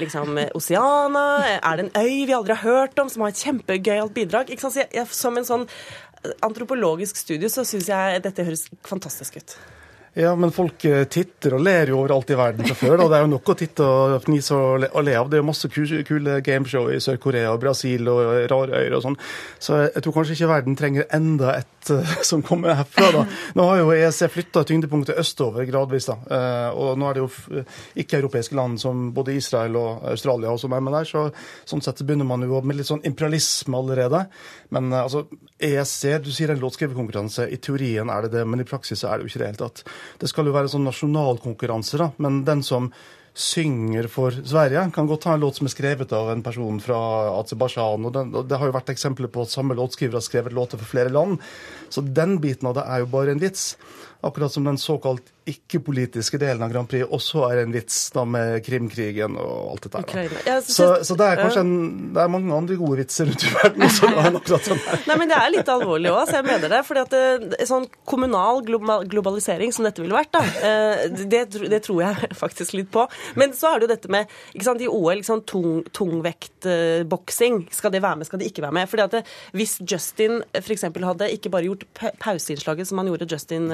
liksom, 0.00 0.38
Oceana. 0.56 1.26
Er 1.60 1.78
det 1.78 1.86
en 1.86 1.94
øy 2.02 2.26
vi 2.26 2.36
aldri 2.36 2.56
har 2.56 2.64
hørt 2.64 2.98
om, 3.02 3.12
som 3.12 3.26
har 3.26 3.34
et 3.34 3.44
kjempegøyalt 3.44 4.16
bidrag? 4.16 4.50
Ikke 4.50 4.66
sant? 4.66 4.76
Så 4.76 4.84
jeg, 4.84 4.92
jeg, 4.96 5.08
som 5.14 5.38
en 5.38 5.48
sånn 5.48 5.68
antropologisk 6.42 7.18
studie 7.20 7.50
så 7.52 7.64
syns 7.66 7.90
jeg 7.90 8.22
dette 8.24 8.46
høres 8.46 8.66
fantastisk 8.86 9.38
ut. 9.40 9.58
Ja, 10.18 10.30
men 10.36 10.48
folk 10.48 10.80
eh, 10.88 11.02
titter 11.12 11.58
og 11.58 11.60
ler 11.66 11.90
jo 11.92 11.98
overalt 11.98 12.30
i 12.32 12.36
verden 12.38 12.64
fra 12.64 12.74
før. 12.78 13.02
Og 13.04 13.10
det 13.12 13.18
er 13.18 13.24
jo 13.26 13.32
nok 13.34 13.50
å 13.52 13.54
titte 13.60 13.84
og 13.84 14.14
fnise 14.24 14.56
og 14.56 14.78
le, 14.80 15.12
av. 15.12 15.28
Det 15.28 15.36
er 15.36 15.42
jo 15.42 15.48
masse 15.50 15.68
kule 15.68 16.38
gameshow 16.40 16.88
i 16.88 16.96
Sør-Korea 17.04 17.50
og 17.52 17.60
Brasil 17.60 18.08
og 18.08 18.22
rare 18.48 18.80
øyer 18.80 18.96
og 18.96 19.02
sånn. 19.04 19.18
Så 19.60 19.82
jeg 19.82 20.00
tror 20.06 20.14
kanskje 20.16 20.38
ikke 20.38 20.48
verden 20.48 20.78
trenger 20.80 21.04
enda 21.12 21.58
et 21.58 21.90
uh, 21.92 22.14
som 22.30 22.40
kommer 22.40 22.78
herfra, 22.78 23.10
da. 23.12 23.24
Nå 23.60 23.66
har 23.68 23.82
jo 23.82 23.90
EEC 23.92 24.22
flytta 24.32 24.62
tyngdepunktet 24.64 25.20
østover 25.20 25.68
gradvis, 25.68 26.08
da. 26.08 26.16
Uh, 26.32 26.80
og 26.80 26.96
nå 26.96 27.10
er 27.10 27.18
det 27.18 27.26
jo 27.26 27.66
ikke-europeiske 28.00 28.56
land 28.56 28.80
som 28.80 29.10
både 29.12 29.36
Israel 29.36 29.76
og 29.76 30.08
Australia 30.14 30.56
også 30.56 30.72
er 30.72 30.88
med 30.88 30.96
der, 30.96 31.10
så 31.12 31.26
sånn 31.68 31.84
sett 31.84 32.00
begynner 32.08 32.28
man 32.32 32.48
jo 32.48 32.62
med 32.64 32.80
litt 32.80 32.88
sånn 32.88 33.04
imperialisme 33.04 33.76
allerede. 33.76 34.24
Men 34.72 34.88
altså, 34.96 35.26
EEC, 35.60 36.24
du 36.24 36.32
sier 36.32 36.56
en 36.56 36.64
låtskriverkonkurranse. 36.64 37.50
I 37.52 37.60
teorien 37.60 38.08
er 38.08 38.24
det 38.24 38.38
det, 38.38 38.48
men 38.48 38.64
i 38.64 38.68
praksis 38.68 39.04
er 39.04 39.20
det 39.20 39.26
jo 39.26 39.34
ikke 39.34 39.44
det 39.44 39.50
i 39.50 39.52
hele 39.52 39.64
tatt. 39.66 39.84
Det 40.20 40.30
skal 40.30 40.48
jo 40.48 40.56
være 40.56 40.70
sånn 40.72 40.86
nasjonalkonkurranse, 40.88 42.00
da. 42.00 42.10
Men 42.22 42.42
den 42.46 42.64
som 42.66 42.90
synger 43.36 44.08
for 44.08 44.32
Sverige, 44.32 44.86
kan 44.96 45.08
godt 45.08 45.26
ha 45.28 45.34
en 45.36 45.42
låt 45.44 45.58
som 45.58 45.68
er 45.68 45.74
skrevet 45.74 46.12
av 46.16 46.30
en 46.32 46.42
person 46.44 46.78
fra 46.80 46.96
Aserbajdsjan. 47.36 48.08
Og, 48.08 48.16
og 48.32 48.48
det 48.48 48.56
har 48.56 48.70
jo 48.70 48.76
vært 48.78 48.94
eksempler 48.94 49.28
på 49.32 49.44
at 49.44 49.52
samme 49.52 49.76
låtskriver 49.76 50.16
har 50.16 50.24
skrevet 50.24 50.56
låter 50.56 50.80
for 50.80 50.88
flere 50.88 51.12
land. 51.12 51.36
Så 51.92 52.00
den 52.00 52.38
biten 52.40 52.70
av 52.70 52.78
det 52.78 52.86
er 52.88 53.04
jo 53.04 53.10
bare 53.12 53.36
en 53.36 53.42
vits. 53.42 53.74
Akkurat 54.24 54.54
som 54.54 54.64
den 54.64 54.80
såkalt 54.80 55.28
ikke-politiske 55.46 56.38
delen 56.42 56.62
av 56.64 56.72
Grand 56.72 56.88
Prix 56.90 57.06
også 57.06 57.44
er 57.46 57.60
en 57.62 57.74
vits 57.74 57.96
da 58.14 58.24
med 58.26 58.58
Krimkrigen 58.66 59.36
og 59.38 59.76
alt 59.76 59.84
dette 59.86 60.02
der. 60.02 60.32
Ja, 60.46 60.56
så, 60.64 60.72
så, 60.74 60.86
så, 61.06 61.16
det 61.18 61.28
er 61.28 61.38
kanskje 61.38 61.62
en, 61.62 61.76
det 62.16 62.22
er 62.22 62.32
mange 62.32 62.54
andre 62.56 62.78
gode 62.80 62.98
vitser 62.98 63.28
rundt 63.28 63.44
i 63.46 63.52
verden 63.54 63.84
også. 63.86 64.10
enn 64.10 64.38
akkurat 64.40 64.66
sånn 64.66 64.82
her. 64.82 65.04
Nei, 65.06 65.16
men 65.20 65.30
det 65.30 65.36
er 65.38 65.52
litt 65.54 65.70
alvorlig 65.70 66.10
òg, 66.10 66.22
så 66.26 66.40
jeg 66.40 66.46
mener 66.48 66.72
det. 66.74 66.80
fordi 66.88 67.02
at 67.04 67.14
det, 67.14 67.52
eh, 67.60 67.68
sånn 67.70 67.86
kommunal 68.10 68.62
globalisering 68.66 69.74
som 69.74 69.86
dette 69.86 70.02
ville 70.02 70.16
vært, 70.16 70.32
da, 70.34 70.42
eh, 70.66 71.04
det, 71.14 71.44
det, 71.54 71.80
tror 71.86 72.02
jeg 72.02 72.30
faktisk 72.42 72.74
litt 72.74 72.90
på. 72.94 73.06
Men 73.38 73.54
så 73.54 73.70
er 73.70 73.78
det 73.78 73.88
jo 73.88 73.92
dette 73.94 74.12
med 74.16 74.34
ikke 74.50 74.66
sant, 74.66 74.82
i 74.82 74.90
OL 74.90 75.20
liksom, 75.20 75.44
tung, 75.46 75.78
tungvektboksing. 75.94 77.62
Skal 77.76 77.94
det 77.94 78.02
være 78.02 78.18
med, 78.18 78.30
skal 78.30 78.42
det 78.42 78.50
ikke 78.50 78.66
være 78.66 78.78
med? 78.80 78.90
Fordi 78.90 79.06
at 79.06 79.16
det, 79.20 79.22
Hvis 79.54 79.78
Justin 79.86 80.40
f.eks. 80.58 80.88
hadde 80.90 81.30
ikke 81.38 81.54
bare 81.54 81.70
gjort 81.70 81.86
pauseinnslaget 82.18 82.90
som 82.90 82.98
han 82.98 83.12
gjorde 83.12 83.30
Justin 83.30 83.70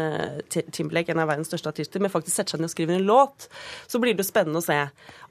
Timberlake, 0.53 1.13
en 1.13 1.25
av 1.25 1.33
verdens 1.33 1.49
største 1.49 1.62
største 1.63 2.03
men 2.03 2.13
faktisk 2.13 2.37
setter 2.37 2.57
seg 2.57 2.63
ned 2.63 2.71
og 2.71 2.75
skriver 2.75 2.99
en 2.99 3.09
låt, 3.09 3.49
så 3.87 4.01
blir 4.03 4.17
det 4.17 4.25
jo 4.25 4.31
spennende 4.31 4.63
å 4.63 4.67
se 4.67 4.79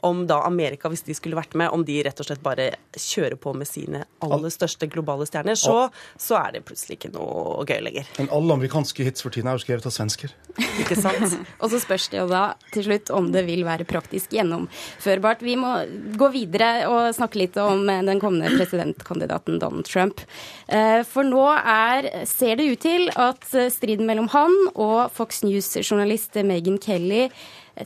om 0.02 0.24
da 0.28 0.41
Amerika, 0.48 0.89
hvis 0.89 1.04
de 1.06 1.15
skulle 1.17 1.38
vært 1.38 1.54
med, 1.58 1.70
om 1.70 1.84
de 1.86 2.00
rett 2.06 2.20
og 2.20 2.26
slett 2.26 2.41
bare 2.44 2.72
kjører 2.98 3.38
på 3.39 3.54
med 3.58 3.70
sine 3.70 4.04
aller 4.26 4.54
største 4.54 4.89
globale 4.89 5.28
stjerner, 5.30 5.58
så, 5.60 5.91
så 6.17 6.39
er 6.39 6.56
det 6.56 6.63
plutselig 6.65 6.98
ikke 6.98 7.12
noe 7.13 7.65
gøy 7.70 7.84
lenger. 7.86 8.10
Men 8.17 8.32
alle 8.34 8.58
amerikanske 8.58 9.06
hits 9.06 9.26
for 9.26 9.34
tiden 9.34 9.52
er 9.52 9.60
jo 9.60 9.63
skrevet 9.63 9.86
av 9.86 9.94
svensker. 9.94 10.34
Ikke 10.82 10.98
sant? 10.98 11.38
og 11.62 11.74
så 11.74 11.82
spørs 11.82 12.10
det 12.12 12.22
jo 12.22 12.28
da 12.32 12.44
til 12.74 12.88
slutt 12.88 13.13
om 13.13 13.30
det 13.34 13.46
vil 13.48 13.63
være 13.67 13.86
praktisk 13.89 14.34
gjennomførbart. 14.36 15.46
Vi 15.46 15.58
må 15.60 15.76
gå 16.17 16.32
videre 16.34 16.72
og 16.89 17.12
snakke 17.17 17.44
litt 17.44 17.60
om 17.62 17.86
den 17.86 18.22
kommende 18.22 18.52
presidentkandidaten 18.58 19.62
Donald 19.62 19.86
Trump. 19.89 20.26
Eh, 20.67 21.02
for 21.08 21.28
nå 21.28 21.46
er, 21.60 22.10
ser 22.30 22.58
det 22.58 22.70
ut 22.72 22.82
til 22.82 23.08
at 23.13 23.46
striden 23.74 24.10
mellom 24.10 24.32
han 24.34 24.58
og 24.74 25.12
Fox 25.13 25.44
News-journalist 25.46 26.20
Megan 26.47 26.77
Kelly 26.81 27.27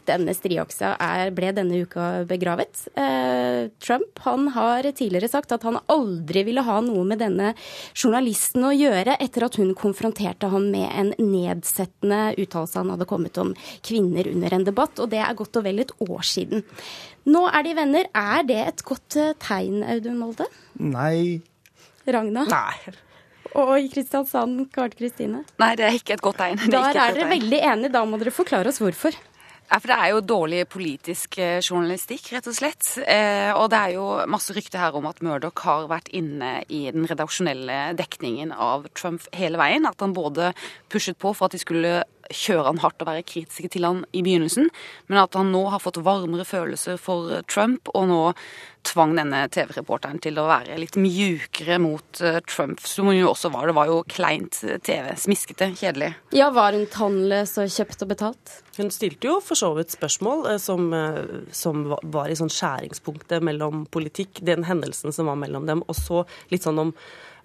denne 0.05 0.33
striaksa 0.33 0.95
ble 1.35 1.51
denne 1.55 1.79
uka 1.85 2.25
begravet. 2.27 2.87
Eh, 2.97 3.69
Trump 3.79 4.19
han 4.25 4.49
har 4.55 4.87
tidligere 4.91 5.29
sagt 5.29 5.53
at 5.55 5.63
han 5.67 5.77
aldri 5.91 6.45
ville 6.47 6.63
ha 6.65 6.79
noe 6.83 7.05
med 7.07 7.21
denne 7.21 7.53
journalisten 7.93 8.65
å 8.65 8.73
gjøre, 8.73 9.17
etter 9.21 9.47
at 9.47 9.59
hun 9.61 9.75
konfronterte 9.77 10.49
ham 10.51 10.69
med 10.73 10.89
en 10.89 11.13
nedsettende 11.21 12.35
uttalelse 12.41 12.81
han 12.81 12.93
hadde 12.95 13.09
kommet 13.09 13.37
om 13.41 13.53
kvinner 13.85 14.27
under 14.31 14.57
en 14.57 14.67
debatt, 14.67 14.99
og 14.99 15.11
det 15.13 15.21
er 15.21 15.37
godt 15.37 15.61
og 15.61 15.67
vel 15.67 15.85
et 15.85 15.95
år 16.01 16.25
siden. 16.25 16.65
Nå 17.29 17.47
er 17.49 17.65
de 17.65 17.73
venner. 17.77 18.09
Er 18.13 18.45
det 18.45 18.61
et 18.65 18.85
godt 18.85 19.17
eh, 19.21 19.33
tegn, 19.41 19.81
Audun 19.85 20.19
Molde? 20.21 20.49
Nei. 20.81 21.41
Ragna? 22.05 22.45
Nei. 22.49 22.95
Og 23.55 23.77
i 23.79 23.87
Kristiansand, 23.91 24.65
Karte 24.75 24.99
Kristine? 24.99 25.45
Nei, 25.61 25.71
det 25.79 25.87
er 25.87 25.95
ikke 25.95 26.17
et 26.17 26.23
godt 26.23 26.41
tegn. 26.41 26.59
Da 26.71 26.89
er 26.89 26.99
dere 27.15 27.29
veldig 27.31 27.61
enige. 27.71 27.93
Da 27.93 28.03
må 28.07 28.19
dere 28.19 28.35
forklare 28.35 28.71
oss 28.71 28.81
hvorfor. 28.83 29.15
Ja, 29.65 29.79
for 29.79 29.89
Det 29.89 29.95
er 29.97 30.09
jo 30.11 30.19
dårlig 30.21 30.59
politisk 30.69 31.39
eh, 31.41 31.57
journalistikk, 31.57 32.27
rett 32.35 32.49
og 32.51 32.53
slett. 32.53 32.85
Eh, 33.01 33.49
og 33.57 33.71
det 33.73 33.79
er 33.79 33.93
jo 33.95 34.03
masse 34.29 34.53
rykter 34.53 34.77
her 34.77 34.97
om 34.97 35.07
at 35.09 35.23
Murdoch 35.25 35.63
har 35.65 35.87
vært 35.89 36.11
inne 36.13 36.59
i 36.69 36.83
den 36.93 37.07
redaksjonelle 37.09 37.95
dekningen 37.97 38.53
av 38.53 38.85
Trump 38.93 39.25
hele 39.33 39.57
veien. 39.57 39.87
At 39.89 40.05
han 40.05 40.13
både 40.13 40.51
pushet 40.93 41.17
på 41.17 41.33
for 41.33 41.47
at 41.47 41.57
de 41.57 41.63
skulle 41.63 41.95
kjøre 42.33 42.69
han 42.71 42.81
hardt 42.83 43.03
og 43.03 43.09
være 43.09 43.25
kritiske 43.27 43.71
til 43.75 43.87
han 43.87 44.03
i 44.15 44.23
begynnelsen, 44.25 44.69
men 45.09 45.21
at 45.21 45.35
han 45.37 45.51
nå 45.53 45.65
har 45.73 45.83
fått 45.83 46.01
varmere 46.05 46.47
følelser 46.47 46.99
for 47.01 47.41
Trump, 47.51 47.91
og 47.93 48.09
nå 48.11 48.21
tvang 48.85 49.15
denne 49.17 49.39
TV-reporteren 49.49 50.19
til 50.21 50.37
å 50.37 50.45
være 50.49 50.77
litt 50.77 50.97
mjukere 50.99 51.79
mot 51.81 52.21
eh, 52.21 52.37
Trump, 52.45 52.83
som 52.85 53.09
hun 53.09 53.17
jo 53.17 53.31
også 53.31 53.49
var. 53.53 53.65
Det 53.69 53.75
var 53.77 53.89
jo 53.89 53.99
kleint 54.11 54.59
eh, 54.65 54.77
TV. 54.77 55.09
Smiskete, 55.19 55.71
kjedelig. 55.79 56.11
Ja, 56.35 56.51
var 56.53 56.77
hun 56.77 56.85
tannløs 56.93 57.55
og 57.61 57.71
kjøpt 57.73 58.05
og 58.05 58.11
betalt? 58.13 58.55
Hun 58.77 58.91
stilte 58.93 59.29
jo 59.29 59.39
for 59.43 59.57
så 59.59 59.71
vidt 59.77 59.95
spørsmål 59.95 60.49
eh, 60.53 60.61
som, 60.61 60.89
eh, 60.93 61.21
som 61.55 61.85
var 61.89 62.29
i 62.31 62.37
sånn 62.37 62.53
skjæringspunktet 62.53 63.45
mellom 63.45 63.85
politikk, 63.93 64.43
den 64.45 64.67
hendelsen 64.69 65.15
som 65.15 65.31
var 65.31 65.39
mellom 65.41 65.65
dem, 65.69 65.85
og 65.87 65.97
så 65.97 66.25
litt 66.53 66.67
sånn 66.67 66.85
om 66.87 66.93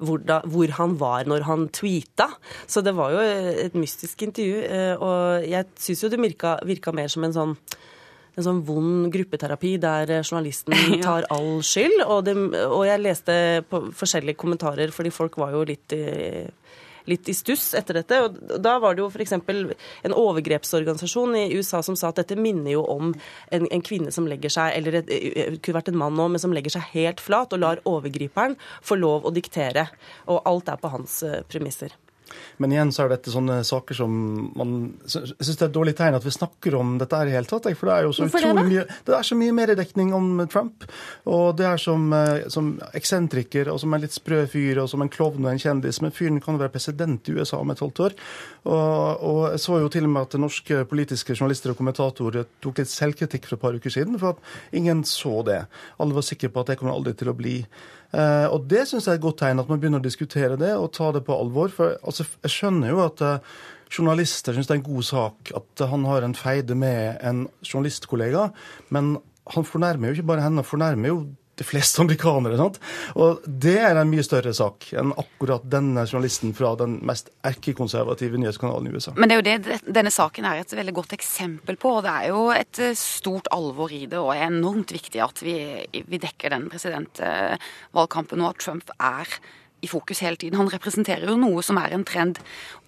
hvor, 0.01 0.23
da, 0.25 0.41
hvor 0.49 0.73
han 0.79 0.97
var 1.01 1.29
når 1.31 1.47
han 1.49 1.69
tweeta. 1.77 2.31
Så 2.67 2.83
det 2.85 2.97
var 2.99 3.15
jo 3.15 3.21
eh, 3.25 3.67
et 3.67 3.77
mystisk 3.79 4.27
intervju. 4.27 4.65
eh, 4.65 4.95
Og 4.97 5.47
jeg 5.49 5.71
syns 5.79 6.05
jo 6.05 6.11
det 6.13 6.21
virka, 6.21 6.57
virka 6.67 6.95
mer 6.97 7.13
som 7.13 7.25
en 7.29 7.37
sånn 7.37 7.57
en 8.39 8.45
sånn 8.47 8.61
vond 8.65 9.09
gruppeterapi 9.13 9.73
der 9.83 10.11
eh, 10.15 10.23
journalisten 10.23 10.77
tar 11.05 11.27
all 11.35 11.61
skyld. 11.67 12.05
Og, 12.07 12.23
det, 12.29 12.37
og 12.67 12.85
jeg 12.87 13.03
leste 13.03 13.35
på 13.69 13.83
forskjellige 13.99 14.39
kommentarer, 14.41 14.93
fordi 14.95 15.13
folk 15.15 15.37
var 15.43 15.57
jo 15.57 15.65
litt 15.69 15.97
i, 15.97 16.05
litt 17.11 17.31
i 17.31 17.37
stuss 17.37 17.73
etter 17.79 18.01
dette. 18.01 18.21
Og 18.25 18.59
da 18.63 18.77
var 18.83 18.97
det 18.97 19.05
jo 19.05 19.11
f.eks. 19.11 19.37
en 19.37 20.17
overgrepsorganisasjon 20.17 21.39
i 21.43 21.47
USA 21.57 21.83
som 21.87 21.99
sa 21.99 22.11
at 22.11 22.23
dette 22.23 22.39
minner 22.39 22.75
jo 22.77 22.85
om 22.91 23.13
en, 23.13 23.67
en 23.67 23.87
kvinne 23.87 24.15
som 24.15 24.29
legger 24.31 24.53
seg, 24.53 24.77
eller 24.79 25.01
et, 25.03 25.11
kunne 25.61 25.81
vært 25.81 25.93
en 25.93 26.01
mann 26.01 26.21
òg, 26.21 26.35
men 26.35 26.43
som 26.43 26.55
legger 26.55 26.79
seg 26.79 26.93
helt 26.95 27.23
flat 27.23 27.53
og 27.57 27.63
lar 27.63 27.83
overgriperen 27.89 28.59
få 28.83 28.99
lov 29.01 29.29
å 29.29 29.35
diktere. 29.35 29.89
Og 30.31 30.43
alt 30.49 30.71
er 30.73 30.81
på 30.81 30.93
hans 30.93 31.23
eh, 31.27 31.43
premisser. 31.51 31.97
Men 32.63 32.75
igjen 32.75 32.93
så 32.95 33.05
er 33.05 33.15
dette 33.15 33.33
sånne 33.33 33.61
saker 33.67 33.97
som 33.99 34.13
man 34.57 34.75
Jeg 35.05 35.33
syns 35.41 35.57
det 35.57 35.65
er 35.65 35.71
et 35.71 35.77
dårlig 35.77 35.95
tegn 35.99 36.19
at 36.19 36.27
vi 36.27 36.35
snakker 36.35 36.77
om 36.79 36.97
dette 37.01 37.17
her 37.17 37.31
i 37.31 37.35
hele 37.35 37.49
tatt. 37.49 37.69
For 37.79 37.91
det 37.91 37.97
er 37.97 38.07
jo 38.07 38.15
så 38.17 38.27
Hvorfor 38.27 38.47
utrolig 38.47 38.67
mye 38.69 38.85
Det 39.07 39.17
er 39.17 39.27
så 39.27 39.39
mye 39.39 39.57
mediedekning 39.57 40.13
om 40.17 40.29
Trump. 40.53 40.87
Og 41.31 41.57
det 41.59 41.67
er 41.69 41.81
som, 41.81 42.07
eh, 42.17 42.47
som 42.53 42.73
eksentriker 42.97 43.71
og 43.73 43.81
som 43.83 43.95
en 43.95 44.05
litt 44.05 44.17
sprø 44.17 44.45
fyr 44.51 44.83
og 44.83 44.91
som 44.93 45.03
en 45.05 45.13
klovn 45.13 45.45
og 45.45 45.53
en 45.53 45.63
kjendis. 45.63 46.01
Men 46.05 46.15
fyren 46.15 46.41
kan 46.43 46.57
jo 46.57 46.65
være 46.65 46.75
president 46.75 47.29
i 47.29 47.37
USA 47.39 47.61
om 47.61 47.71
et 47.73 47.83
halvt 47.83 48.05
år. 48.07 48.19
Og, 48.65 49.25
og 49.31 49.41
jeg 49.53 49.65
så 49.65 49.81
jo 49.81 49.93
til 49.93 50.09
og 50.09 50.15
med 50.15 50.29
at 50.29 50.41
norske 50.41 50.85
politiske 50.91 51.37
journalister 51.37 51.73
og 51.73 51.81
kommentatorer 51.81 52.49
tok 52.63 52.83
litt 52.83 52.93
selvkritikk 52.93 53.49
for 53.49 53.57
et 53.57 53.65
par 53.65 53.79
uker 53.79 53.93
siden, 53.93 54.19
for 54.21 54.37
at 54.37 54.77
ingen 54.77 55.05
så 55.09 55.41
det. 55.47 55.63
Alle 56.01 56.17
var 56.17 56.27
sikre 56.27 56.53
på 56.53 56.63
at 56.63 56.73
det 56.73 56.81
kommer 56.81 56.97
aldri 56.97 57.15
til 57.17 57.33
å 57.33 57.37
bli. 57.37 57.61
Eh, 58.11 58.47
og 58.51 58.67
det 58.71 58.87
syns 58.89 59.07
jeg 59.07 59.15
er 59.15 59.21
et 59.21 59.25
godt 59.25 59.41
tegn, 59.45 59.63
at 59.63 59.71
man 59.71 59.81
begynner 59.83 60.03
å 60.03 60.07
diskutere 60.07 60.59
det 60.61 60.73
og 60.77 60.91
ta 60.97 61.13
det 61.15 61.23
på 61.27 61.37
alvor. 61.37 61.71
For 61.75 61.97
altså, 62.03 62.27
jeg 62.45 62.55
skjønner 62.57 62.93
jo 62.93 63.03
at 63.05 63.25
eh, 63.27 63.59
journalister 63.91 64.55
syns 64.57 64.71
det 64.71 64.77
er 64.77 64.81
en 64.81 64.89
god 64.89 65.07
sak 65.07 65.53
at 65.59 65.85
han 65.91 66.07
har 66.09 66.27
en 66.27 66.37
feide 66.39 66.77
med 66.79 67.21
en 67.27 67.45
journalistkollega, 67.67 68.49
men 68.95 69.17
han 69.51 69.67
fornærmer 69.67 70.11
jo 70.11 70.19
ikke 70.19 70.29
bare 70.31 70.45
henne, 70.45 70.63
han 70.63 70.69
fornærmer 70.69 71.11
jo 71.11 71.21
de 71.61 71.67
fleste 71.69 72.01
amerikanere. 72.03 72.57
Sant? 72.61 72.79
Og 73.21 73.45
det 73.45 73.77
er 73.83 73.99
en 74.01 74.09
mye 74.11 74.25
større 74.25 74.53
sak 74.57 74.89
enn 74.97 75.13
akkurat 75.21 75.67
denne 75.71 76.07
journalisten 76.09 76.55
fra 76.57 76.73
den 76.81 76.99
mest 77.07 77.29
erkekonservative 77.47 78.41
nyhetskanalen 78.41 78.89
i 78.89 78.95
USA. 78.97 79.13
Men 79.17 79.29
det 79.29 79.37
er 79.37 79.41
jo 79.43 79.47
det 79.51 79.57
det- 79.69 79.95
denne 80.01 80.11
saken 80.15 80.45
er 80.49 80.61
et 80.63 80.73
veldig 80.73 80.95
godt 80.97 81.13
eksempel 81.19 81.77
på. 81.77 81.97
og 81.99 82.03
Det 82.05 82.11
er 82.17 82.29
jo 82.29 82.51
et 82.51 82.79
eh, 82.79 82.95
stort 82.95 83.47
alvor 83.53 83.93
i 83.93 84.07
det, 84.07 84.19
og 84.19 84.33
er 84.35 84.47
enormt 84.49 84.93
viktig 84.93 85.21
at 85.23 85.43
vi, 85.45 85.87
vi 85.93 86.19
dekker 86.19 86.51
den 86.51 86.69
presidentvalgkampen, 86.71 88.41
og 88.41 88.55
at 88.55 88.59
Trump 88.65 88.91
er 88.99 89.27
i 89.81 89.89
fokus 89.89 90.21
hele 90.25 90.37
tiden. 90.37 90.59
Han 90.61 90.71
representerer 90.71 91.29
jo 91.29 91.37
noe 91.41 91.63
som 91.65 91.79
er 91.81 91.95
en 91.95 92.05
trend 92.07 92.41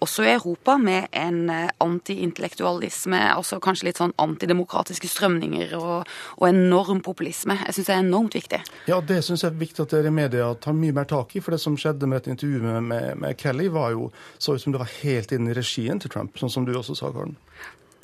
også 0.03 0.25
i 0.25 0.33
Europa, 0.33 0.77
med 0.77 1.07
en 1.15 1.49
eh, 1.49 1.71
antiintellektualisme, 1.83 3.19
altså 3.33 3.59
kanskje 3.63 3.89
litt 3.89 4.01
sånn 4.01 4.15
antidemokratiske 4.21 5.09
strømninger 5.11 5.75
og, 5.79 6.09
og 6.37 6.47
enorm 6.49 7.03
populisme. 7.05 7.57
Jeg 7.65 7.77
syns 7.77 7.89
det 7.89 7.95
er 7.95 8.03
enormt 8.03 8.37
viktig. 8.37 8.61
Ja, 8.91 8.99
det 9.01 9.21
syns 9.25 9.45
jeg 9.45 9.53
er 9.53 9.61
viktig 9.61 9.85
at 9.85 9.95
dere 9.95 10.11
i 10.11 10.15
media 10.15 10.49
tar 10.61 10.77
mye 10.77 10.95
mer 10.95 11.07
tak 11.09 11.35
i. 11.37 11.43
For 11.43 11.55
det 11.55 11.61
som 11.63 11.77
skjedde 11.79 12.09
med 12.09 12.23
et 12.23 12.33
intervju 12.35 12.61
med, 12.63 12.81
med, 12.91 13.23
med 13.23 13.39
Kelly, 13.39 13.69
var 13.73 13.95
jo 13.95 14.09
så 14.37 14.57
ut 14.57 14.65
som 14.65 14.75
det 14.75 14.83
var 14.83 14.91
helt 15.01 15.33
inn 15.35 15.49
i 15.49 15.57
regien 15.57 16.01
til 16.01 16.13
Trump, 16.13 16.37
sånn 16.39 16.51
som 16.53 16.67
du 16.67 16.75
også 16.75 16.97
sa, 16.99 17.13
Karen. 17.13 17.37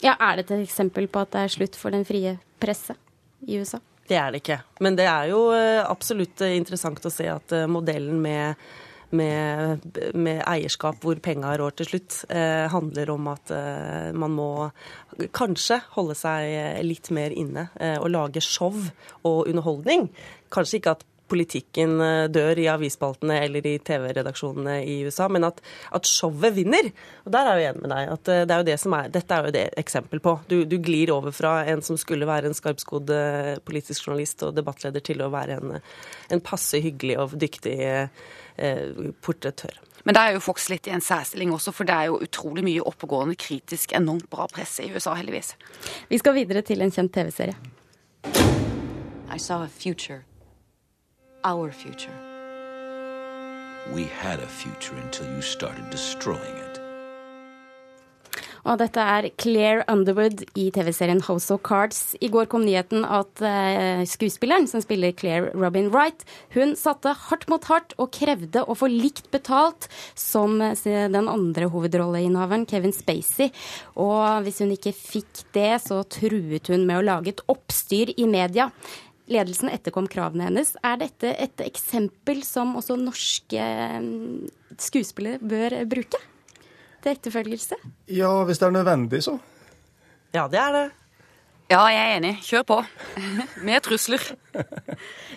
Ja, 0.03 0.15
Er 0.19 0.37
det 0.37 0.47
et 0.47 0.63
eksempel 0.63 1.09
på 1.11 1.25
at 1.25 1.33
det 1.35 1.43
er 1.43 1.55
slutt 1.57 1.75
for 1.75 1.91
den 1.91 2.05
frie 2.07 2.37
presse 2.61 2.95
i 3.43 3.59
USA? 3.59 3.81
Det 4.09 4.17
er 4.17 4.33
det 4.33 4.41
ikke. 4.41 4.59
Men 4.81 4.97
det 4.97 5.05
er 5.05 5.29
jo 5.29 5.49
eh, 5.53 5.83
absolutt 5.85 6.41
eh, 6.41 6.57
interessant 6.57 7.03
å 7.05 7.13
se 7.13 7.27
at 7.29 7.53
eh, 7.53 7.67
modellen 7.69 8.17
med, 8.23 8.63
med, 9.13 9.85
med 10.17 10.41
eierskap 10.49 11.03
hvor 11.05 11.21
penga 11.21 11.53
rår 11.59 11.77
til 11.77 11.91
slutt, 11.91 12.23
eh, 12.33 12.65
handler 12.73 13.13
om 13.13 13.29
at 13.29 13.53
eh, 13.53 14.09
man 14.17 14.33
må 14.33 14.49
kanskje 15.35 15.81
holde 15.93 16.17
seg 16.17 16.81
litt 16.87 17.11
mer 17.13 17.35
inne 17.37 17.67
eh, 17.77 17.97
og 17.99 18.09
lage 18.15 18.41
show 18.45 18.73
og 18.73 19.45
underholdning. 19.45 20.09
Kanskje 20.53 20.81
ikke 20.81 20.97
at 20.97 21.05
politikken 21.29 21.99
eh, 22.03 22.27
dør 22.31 22.59
i 22.61 22.67
avisspaltene 22.71 23.39
eller 23.45 23.65
i 23.69 23.77
TV-redaksjonene 23.85 24.79
i 24.83 24.99
USA, 25.07 25.29
men 25.31 25.47
at, 25.47 25.61
at 25.95 26.09
showet 26.09 26.55
vinner. 26.57 26.91
Og 27.25 27.33
der 27.35 27.49
er 27.49 27.61
jeg 27.61 27.73
enig 27.73 27.83
med 27.85 27.93
deg. 27.95 28.13
at 28.15 28.31
eh, 28.33 28.45
det 28.45 28.55
er 28.55 28.63
jo 28.63 28.69
det 28.71 28.79
som 28.83 28.97
er, 28.97 29.11
Dette 29.13 29.35
er 29.35 29.49
jo 29.49 29.55
det 29.55 29.65
eksempel 29.79 30.23
på. 30.23 30.37
Du, 30.51 30.57
du 30.69 30.77
glir 30.83 31.13
over 31.15 31.35
fra 31.35 31.59
en 31.69 31.83
som 31.85 31.99
skulle 31.99 32.29
være 32.29 32.49
en 32.49 32.57
skarpskodd 32.57 33.13
eh, 33.15 33.53
politisk 33.65 34.07
journalist 34.07 34.43
og 34.47 34.55
debattleder, 34.57 35.03
til 35.05 35.21
å 35.23 35.31
være 35.33 35.59
en, 35.59 35.77
en 36.29 36.43
passe 36.43 36.81
hyggelig 36.83 37.19
og 37.21 37.37
dyktig 37.39 37.77
eh, 37.85 39.05
portrettør. 39.23 39.79
Men 40.03 40.15
da 40.15 40.25
er 40.25 40.37
jo 40.37 40.43
Fox 40.43 40.69
litt 40.71 40.87
i 40.87 40.93
en 40.95 41.03
særstilling 41.03 41.51
også, 41.53 41.73
for 41.75 41.87
det 41.87 41.95
er 41.95 42.09
jo 42.09 42.21
utrolig 42.23 42.63
mye 42.65 42.85
oppegående, 42.87 43.35
kritisk, 43.39 43.93
enormt 43.97 44.29
bra 44.31 44.47
presse 44.51 44.85
i 44.85 44.93
USA, 44.93 45.13
heldigvis. 45.19 45.53
Vi 46.09 46.21
skal 46.21 46.37
videre 46.37 46.63
til 46.65 46.81
en 46.81 46.93
kjent 46.93 47.13
TV-serie. 47.13 47.57
I 49.29 49.37
saw 49.37 49.61
a 49.61 49.67
future. 49.67 50.23
Our 51.43 51.71
future. 51.71 52.11
We 53.93 54.03
had 54.03 54.39
a 54.39 54.47
future 54.47 54.95
until 54.95 55.25
you 55.33 55.41
started 55.41 55.89
destroying 55.89 56.57
it. 56.57 56.79
Og 58.67 58.75
dette 58.81 58.99
er 58.99 59.29
Claire 59.39 59.85
Underwood 59.89 60.43
i 60.59 60.67
TV-serien 60.75 61.21
House 61.23 61.47
of 61.53 61.61
Cards. 61.63 62.13
I 62.19 62.27
går 62.31 62.49
kom 62.51 62.65
nyheten 62.67 63.05
at 63.07 63.41
eh, 63.45 64.03
skuespilleren 64.03 64.67
som 64.67 64.83
spiller 64.83 65.15
Claire 65.15 65.53
Robin 65.55 65.87
Wright, 65.93 66.25
hun 66.53 66.75
satte 66.77 67.15
hardt 67.29 67.47
mot 67.49 67.63
hardt 67.71 67.95
og 67.97 68.11
krevde 68.19 68.65
å 68.67 68.75
få 68.77 68.91
likt 68.91 69.31
betalt 69.31 69.87
som 70.11 70.59
eh, 70.61 70.75
den 70.83 71.31
andre 71.31 71.71
hovedrolleinnehaveren, 71.71 72.67
Kevin 72.69 72.95
Spacey. 72.95 73.53
Og 73.95 74.43
hvis 74.45 74.59
hun 74.59 74.75
ikke 74.75 74.93
fikk 74.93 75.45
det, 75.55 75.71
så 75.87 76.03
truet 76.03 76.67
hun 76.67 76.83
med 76.83 76.99
å 76.99 77.05
lage 77.13 77.37
et 77.37 77.45
oppstyr 77.47 78.11
i 78.17 78.27
media. 78.27 78.69
Ledelsen 79.29 79.69
etterkom 79.69 80.07
kravene 80.09 80.47
hennes. 80.47 80.73
Er 80.85 80.97
dette 81.01 81.35
et 81.37 81.61
eksempel 81.61 82.41
som 82.47 82.75
også 82.79 82.97
norske 82.97 83.65
mm, 84.01 84.49
skuespillere 84.81 85.39
bør 85.41 85.77
bruke 85.89 86.21
til 87.03 87.11
etterfølgelse? 87.13 87.77
Ja, 88.11 88.31
hvis 88.47 88.61
det 88.61 88.67
er 88.67 88.75
nødvendig, 88.75 89.21
så. 89.23 89.37
Ja, 90.33 90.47
det 90.51 90.59
er 90.61 90.75
det. 90.75 90.85
Ja, 91.69 91.83
jeg 91.93 92.01
er 92.01 92.15
enig. 92.17 92.33
Kjør 92.41 92.65
på. 92.65 92.79
Med 93.67 93.81
trusler. 93.85 94.23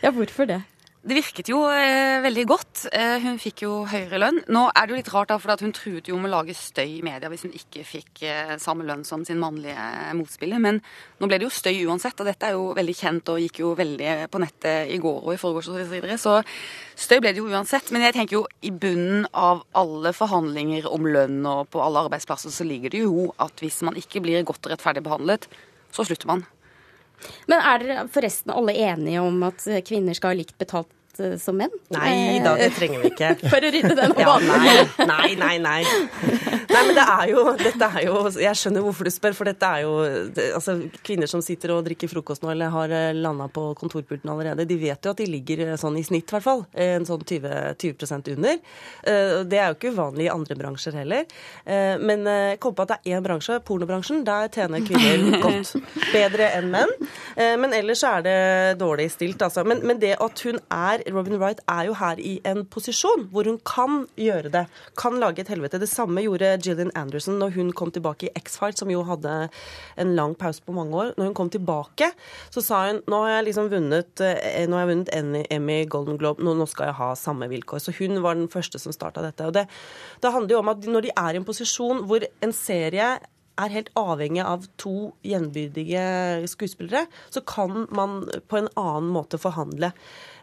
Ja, 0.02 0.10
hvorfor 0.10 0.48
det? 0.48 0.62
Det 1.02 1.16
virket 1.16 1.48
jo 1.50 1.64
eh, 1.66 2.20
veldig 2.22 2.42
godt. 2.46 2.84
Eh, 2.94 3.16
hun 3.24 3.38
fikk 3.42 3.64
jo 3.64 3.70
høyere 3.90 4.20
lønn. 4.22 4.36
Nå 4.54 4.60
er 4.70 4.86
det 4.86 4.92
jo 4.92 4.98
litt 5.00 5.08
rart, 5.10 5.32
da, 5.32 5.38
for 5.42 5.58
hun 5.58 5.74
truet 5.74 6.06
jo 6.06 6.14
med 6.14 6.30
å 6.30 6.36
lage 6.36 6.54
støy 6.54 7.00
i 7.00 7.02
media 7.02 7.26
hvis 7.32 7.42
hun 7.42 7.56
ikke 7.58 7.82
fikk 7.82 8.22
eh, 8.22 8.52
samme 8.62 8.86
lønn 8.86 9.02
som 9.02 9.24
sin 9.26 9.40
mannlige 9.42 9.82
motspiller. 10.14 10.62
Men 10.62 10.78
nå 11.18 11.26
ble 11.26 11.40
det 11.42 11.48
jo 11.48 11.50
støy 11.56 11.80
uansett, 11.90 12.22
og 12.22 12.30
dette 12.30 12.46
er 12.46 12.54
jo 12.54 12.70
veldig 12.78 12.96
kjent 13.00 13.34
og 13.34 13.42
gikk 13.42 13.60
jo 13.64 13.72
veldig 13.82 14.14
på 14.30 14.44
nettet 14.44 14.94
i 14.94 15.02
går 15.02 15.18
og 15.26 15.34
i 15.34 15.42
forgårs 15.42 15.72
og 15.72 15.80
så 15.80 15.90
videre. 15.90 16.20
Så 16.22 16.38
støy 16.94 17.18
ble 17.18 17.34
det 17.34 17.42
jo 17.42 17.50
uansett. 17.50 17.90
Men 17.90 18.06
jeg 18.06 18.20
tenker 18.20 18.38
jo 18.38 18.46
i 18.62 18.70
bunnen 18.70 19.26
av 19.34 19.66
alle 19.82 20.14
forhandlinger 20.14 20.86
om 20.86 21.10
lønn 21.10 21.42
og 21.42 21.66
på 21.74 21.82
alle 21.82 22.06
arbeidsplasser, 22.06 22.54
så 22.54 22.68
ligger 22.68 22.94
det 22.94 23.02
jo 23.02 23.32
at 23.42 23.58
hvis 23.58 23.82
man 23.82 23.98
ikke 23.98 24.22
blir 24.22 24.46
godt 24.46 24.70
og 24.70 24.76
rettferdig 24.76 25.02
behandlet, 25.10 25.50
så 25.90 26.06
slutter 26.06 26.30
man. 26.30 26.46
Men 27.50 27.60
er 27.60 27.82
dere 27.82 28.08
forresten 28.12 28.54
alle 28.54 28.74
enige 28.74 29.22
om 29.22 29.42
at 29.46 29.64
kvinner 29.86 30.16
skal 30.18 30.34
ha 30.34 30.40
likt 30.40 30.58
betalt 30.60 30.90
uh, 31.20 31.34
som 31.40 31.56
menn. 31.58 31.72
Nei 31.92 32.40
da, 32.44 32.54
det 32.58 32.70
trenger 32.76 33.02
vi 33.02 33.10
ikke. 33.12 33.32
For 33.52 33.62
å 33.62 33.70
rydde 33.74 33.94
den 33.98 34.14
ja, 34.22 34.34
nei, 34.46 34.74
nei, 35.08 35.34
nei, 35.36 35.56
nei. 35.62 35.80
Nei, 36.72 36.82
men 36.88 36.94
det 36.96 37.04
er 37.04 37.30
jo 37.32 37.42
Dette 37.58 37.88
er 37.98 38.04
jo 38.06 38.14
Jeg 38.40 38.56
skjønner 38.56 38.84
hvorfor 38.84 39.04
du 39.08 39.12
spør, 39.12 39.34
for 39.36 39.48
dette 39.48 39.68
er 39.68 39.82
jo 39.84 39.92
det, 40.32 40.46
Altså, 40.56 40.76
kvinner 41.04 41.28
som 41.28 41.42
sitter 41.44 41.74
og 41.74 41.82
drikker 41.84 42.08
frokost 42.08 42.44
nå, 42.44 42.52
eller 42.54 42.72
har 42.72 42.94
landa 43.16 43.48
på 43.52 43.64
kontorpulten 43.78 44.30
allerede, 44.32 44.64
de 44.68 44.78
vet 44.80 45.04
jo 45.04 45.12
at 45.12 45.20
de 45.20 45.26
ligger 45.28 45.74
sånn 45.80 45.98
i 46.00 46.04
snitt, 46.06 46.30
i 46.30 46.36
hvert 46.36 46.44
fall. 46.44 46.64
En 46.72 47.04
sånn 47.08 47.22
20, 47.28 47.76
20 47.82 48.32
under. 48.34 48.60
Det 49.48 49.58
er 49.58 49.70
jo 49.70 49.76
ikke 49.76 49.92
uvanlig 49.94 50.26
i 50.26 50.32
andre 50.32 50.56
bransjer 50.58 50.96
heller. 51.00 51.26
Men 52.02 52.24
jeg 52.28 52.60
kom 52.62 52.76
på 52.76 52.86
at 52.86 52.92
det 52.92 52.98
er 53.00 53.18
én 53.18 53.24
bransje, 53.24 53.58
pornobransjen. 53.66 54.22
Der 54.26 54.50
tjener 54.52 54.84
kvinner 54.86 55.38
godt. 55.44 55.74
Bedre 56.12 56.50
enn 56.58 56.70
menn. 56.72 56.92
Men 57.36 57.76
ellers 57.76 58.04
er 58.08 58.24
det 58.26 58.38
dårlig 58.80 59.10
stilt, 59.14 59.42
altså. 59.44 59.64
Men, 59.68 59.82
men 59.86 60.00
det 60.02 60.14
at 60.22 60.44
hun 60.46 60.60
er 60.72 61.01
Robin 61.10 61.38
Wright 61.40 61.60
er 61.70 61.88
jo 61.88 61.96
her 61.98 62.20
i 62.22 62.34
en 62.48 62.62
posisjon 62.70 63.26
hvor 63.32 63.48
hun 63.48 63.58
kan 63.66 64.04
gjøre 64.20 64.52
det. 64.54 64.64
Kan 64.98 65.18
lage 65.22 65.42
et 65.42 65.50
helvete. 65.52 65.80
Det 65.82 65.90
samme 65.90 66.22
gjorde 66.24 66.54
Gillian 66.62 66.92
Anderson 66.98 67.40
når 67.40 67.56
hun 67.56 67.72
kom 67.76 67.92
tilbake 67.94 68.28
i 68.28 68.32
X-Fight, 68.38 68.78
som 68.78 68.90
jo 68.92 69.02
hadde 69.08 69.48
en 70.00 70.14
lang 70.18 70.36
pause 70.38 70.62
på 70.64 70.74
mange 70.76 70.96
år. 70.96 71.12
Når 71.16 71.30
hun 71.30 71.36
kom 71.38 71.52
tilbake, 71.52 72.12
så 72.52 72.64
sa 72.64 72.84
hun 72.88 73.02
nå 73.10 73.22
har 73.24 73.36
jeg 73.36 73.48
liksom 73.50 73.70
vunnet, 73.72 74.22
nå 74.22 74.78
har 74.78 74.86
jeg 74.86 74.92
vunnet 74.92 75.52
Emmy, 75.52 75.82
Golden 75.90 76.20
Globe, 76.20 76.44
nå, 76.44 76.54
nå 76.58 76.68
skal 76.70 76.90
jeg 76.90 76.98
ha 77.00 77.12
samme 77.18 77.50
vilkår. 77.52 77.82
Så 77.82 77.96
hun 77.98 78.22
var 78.24 78.38
den 78.38 78.50
første 78.52 78.80
som 78.82 78.94
starta 78.94 79.24
dette. 79.24 79.48
Og 79.48 79.56
det, 79.56 79.66
det 80.22 80.34
handler 80.34 80.56
jo 80.56 80.62
om 80.62 80.72
at 80.72 80.88
når 80.88 81.08
de 81.08 81.14
er 81.16 81.34
i 81.34 81.42
en 81.42 81.48
posisjon 81.48 82.04
hvor 82.08 82.24
en 82.42 82.56
serie 82.56 83.14
er 83.60 83.74
helt 83.74 83.90
avhengig 83.98 84.42
av 84.44 84.66
to 84.80 85.12
gjenbyrdige 85.26 86.46
skuespillere, 86.50 87.06
så 87.30 87.42
kan 87.46 87.86
man 87.94 88.22
på 88.48 88.60
en 88.60 88.70
annen 88.80 89.10
måte 89.12 89.40
forhandle. 89.40 89.92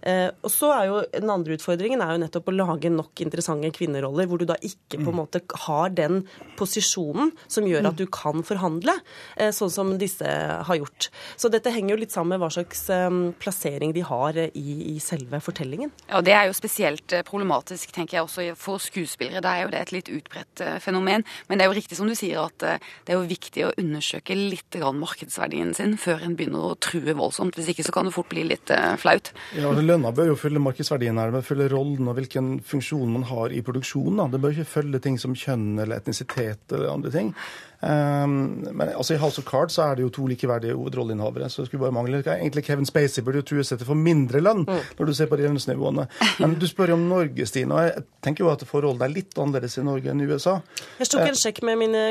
Eh, 0.02 0.30
og 0.46 0.52
så 0.52 0.70
er 0.72 0.86
jo 0.88 1.00
Den 1.12 1.32
andre 1.34 1.58
utfordringen 1.58 2.00
er 2.04 2.14
jo 2.14 2.22
nettopp 2.22 2.48
å 2.48 2.56
lage 2.56 2.92
nok 2.94 3.20
interessante 3.24 3.72
kvinneroller, 3.76 4.30
hvor 4.30 4.40
du 4.40 4.46
da 4.48 4.56
ikke 4.64 5.02
på 5.02 5.12
en 5.12 5.18
måte 5.18 5.42
har 5.66 5.92
den 5.96 6.22
posisjonen 6.60 7.34
som 7.52 7.68
gjør 7.68 7.90
at 7.90 8.00
du 8.00 8.06
kan 8.08 8.44
forhandle, 8.46 8.96
eh, 9.36 9.52
sånn 9.56 9.72
som 9.74 9.92
disse 10.00 10.26
har 10.26 10.80
gjort. 10.80 11.10
Så 11.36 11.52
dette 11.52 11.74
henger 11.74 11.96
jo 11.96 12.02
litt 12.04 12.16
sammen 12.16 12.38
med 12.38 12.44
hva 12.44 12.52
slags 12.54 12.86
eh, 12.94 13.10
plassering 13.42 13.94
de 13.96 14.06
har 14.08 14.38
i, 14.48 14.96
i 14.96 14.98
selve 15.04 15.42
fortellingen. 15.44 15.92
Ja, 16.08 16.22
Det 16.22 16.36
er 16.36 16.48
jo 16.48 16.56
spesielt 16.56 17.16
problematisk, 17.28 17.92
tenker 17.92 18.20
jeg 18.20 18.28
også 18.28 18.48
for 18.60 18.80
skuespillere. 18.80 19.44
Da 19.44 19.56
er 19.56 19.66
jo 19.66 19.74
det 19.74 19.84
et 19.84 19.96
litt 19.96 20.12
utbredt 20.14 20.64
fenomen. 20.84 21.26
Men 21.48 21.58
det 21.58 21.66
er 21.66 21.72
jo 21.72 21.78
riktig 21.80 21.98
som 21.98 22.08
du 22.08 22.16
sier 22.16 22.46
at 22.46 22.82
det 23.06 23.14
er 23.14 23.20
jo 23.20 23.30
viktig 23.30 23.66
å 23.68 23.74
undersøke 23.80 24.38
litt 24.38 24.78
markedsverdien 24.80 25.74
sin 25.78 25.96
før 26.00 26.24
en 26.26 26.36
begynner 26.40 26.72
å 26.72 26.78
true 26.82 27.16
voldsomt. 27.18 27.58
Hvis 27.58 27.72
ikke 27.74 27.86
så 27.88 27.96
kan 27.96 28.10
det 28.10 28.16
fort 28.16 28.30
bli 28.32 28.46
litt 28.48 28.72
flaut. 29.02 29.32
Ja, 29.58 29.72
lønna 29.74 30.12
bør 30.16 30.34
jo 30.34 30.40
følge 30.40 30.62
markedsverdien 30.64 31.20
her, 31.20 31.34
men 31.34 31.46
følge 31.46 31.70
rollen 31.74 32.10
og 32.10 32.20
hvilken 32.20 32.60
funksjon 32.66 33.16
man 33.16 33.26
har 33.30 33.56
i 33.56 33.64
produksjonen. 33.66 34.22
Da. 34.22 34.30
Det 34.34 34.44
bør 34.44 34.56
ikke 34.56 34.74
følge 34.78 35.04
ting 35.04 35.18
som 35.22 35.38
kjønn 35.38 35.80
eller 35.80 36.02
etnisitet 36.02 36.76
eller 36.76 36.94
andre 36.94 37.14
ting. 37.14 37.34
Um, 37.82 38.68
men 38.76 38.90
altså, 38.90 39.14
I 39.14 39.18
House 39.18 39.40
of 39.40 39.46
Cards 39.48 39.78
så 39.78 39.86
er 39.86 39.96
det 39.96 40.04
jo 40.04 40.10
to 40.12 40.26
likeverdige 40.28 40.76
hovedrolleinnehavere. 40.76 41.50
så 41.50 41.62
det 41.62 41.70
skulle 41.70 41.86
bare 41.86 41.96
mangle. 41.96 42.20
Egentlig 42.20 42.66
Kevin 42.66 42.86
Spacey 42.86 43.24
burde 43.24 43.40
jo 43.40 43.48
trues 43.48 43.72
etter 43.72 43.88
for 43.88 43.96
mindre 43.96 44.42
lønn, 44.44 44.66
mm. 44.68 44.82
når 45.00 45.06
du 45.06 45.14
ser 45.16 45.30
på 45.32 45.40
lønnsnivåene. 45.40 46.08
Men 46.40 46.58
du 46.60 46.68
spør 46.68 46.92
jo 46.92 46.98
om 47.00 47.08
Norge, 47.08 47.46
Stine. 47.48 47.74
og 47.74 47.84
Jeg 47.88 48.04
tenker 48.26 48.44
jo 48.44 48.52
at 48.52 48.66
forholdet 48.68 49.08
er 49.08 49.14
litt 49.14 49.40
annerledes 49.40 49.80
i 49.80 49.86
Norge 49.88 50.12
enn 50.12 50.24
i 50.24 50.28
USA. 50.28 50.58
Jeg 51.00 51.12
tok 51.14 51.30
en 51.30 51.40
sjekk 51.40 51.64
med 51.70 51.80
mine 51.80 52.04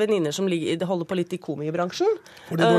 venninner 0.00 0.15
som 0.32 0.48
holder 0.48 1.08
på 1.08 1.18
litt 1.18 1.34
i 1.36 1.40
komibransjen. 1.42 2.16
De? 2.50 2.70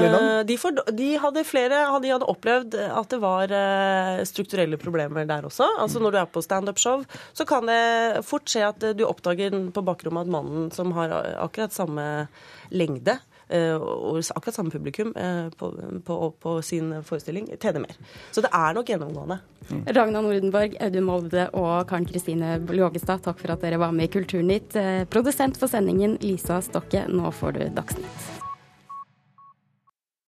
De, 0.48 0.58
for, 0.60 0.82
de, 0.96 1.10
hadde 1.22 1.46
flere, 1.48 1.84
de 2.04 2.12
hadde 2.14 2.30
opplevd 2.30 2.78
at 2.88 3.10
det 3.14 3.22
var 3.24 3.54
eh, 3.54 4.24
strukturelle 4.28 4.80
problemer 4.82 5.28
der 5.30 5.48
også. 5.48 5.68
Altså 5.82 6.02
Når 6.04 6.14
du 6.14 6.20
er 6.22 6.30
på 6.32 6.44
standup-show, 6.44 7.06
så 7.34 7.48
kan 7.48 7.70
det 7.70 8.26
fort 8.28 8.50
skje 8.50 8.68
at 8.68 8.90
du 8.98 9.06
oppdager 9.08 9.56
på 9.74 9.86
bakrommet 9.86 10.28
at 10.28 10.36
mannen 10.38 10.70
som 10.76 10.94
har 10.98 11.16
akkurat 11.38 11.76
samme 11.76 12.28
lengde 12.74 13.18
eh, 13.18 13.37
og 13.50 14.20
akkurat 14.36 14.56
samme 14.58 14.74
publikum 14.74 15.14
eh, 15.16 15.48
på, 15.58 15.72
på, 16.06 16.18
på, 16.40 16.56
sin 16.62 16.92
forestilling 17.08 17.48
tjener 17.56 17.86
mer. 17.86 18.00
Så 18.32 18.44
det 18.44 18.52
er 18.54 18.76
nok 18.76 18.90
gjennomgående. 18.92 19.40
Mm. 19.68 19.84
Ragna 19.96 20.24
Nordenborg, 20.24 20.78
Audun 20.84 21.08
Molde 21.08 21.48
og 21.54 21.88
Karen 21.90 22.08
Kristine 22.08 22.58
Lågestad, 22.72 23.24
takk 23.26 23.40
for 23.42 23.56
at 23.56 23.64
dere 23.64 23.80
var 23.82 23.96
med 23.96 24.10
i 24.10 24.14
Kulturnytt. 24.18 24.76
Eh, 24.80 25.04
produsent 25.12 25.60
for 25.60 25.72
sendingen 25.72 26.20
Lisa 26.24 26.60
Stokke, 26.66 27.08
nå 27.08 27.32
får 27.36 27.58
du 27.60 27.64
Dagsnytt. 27.78 28.37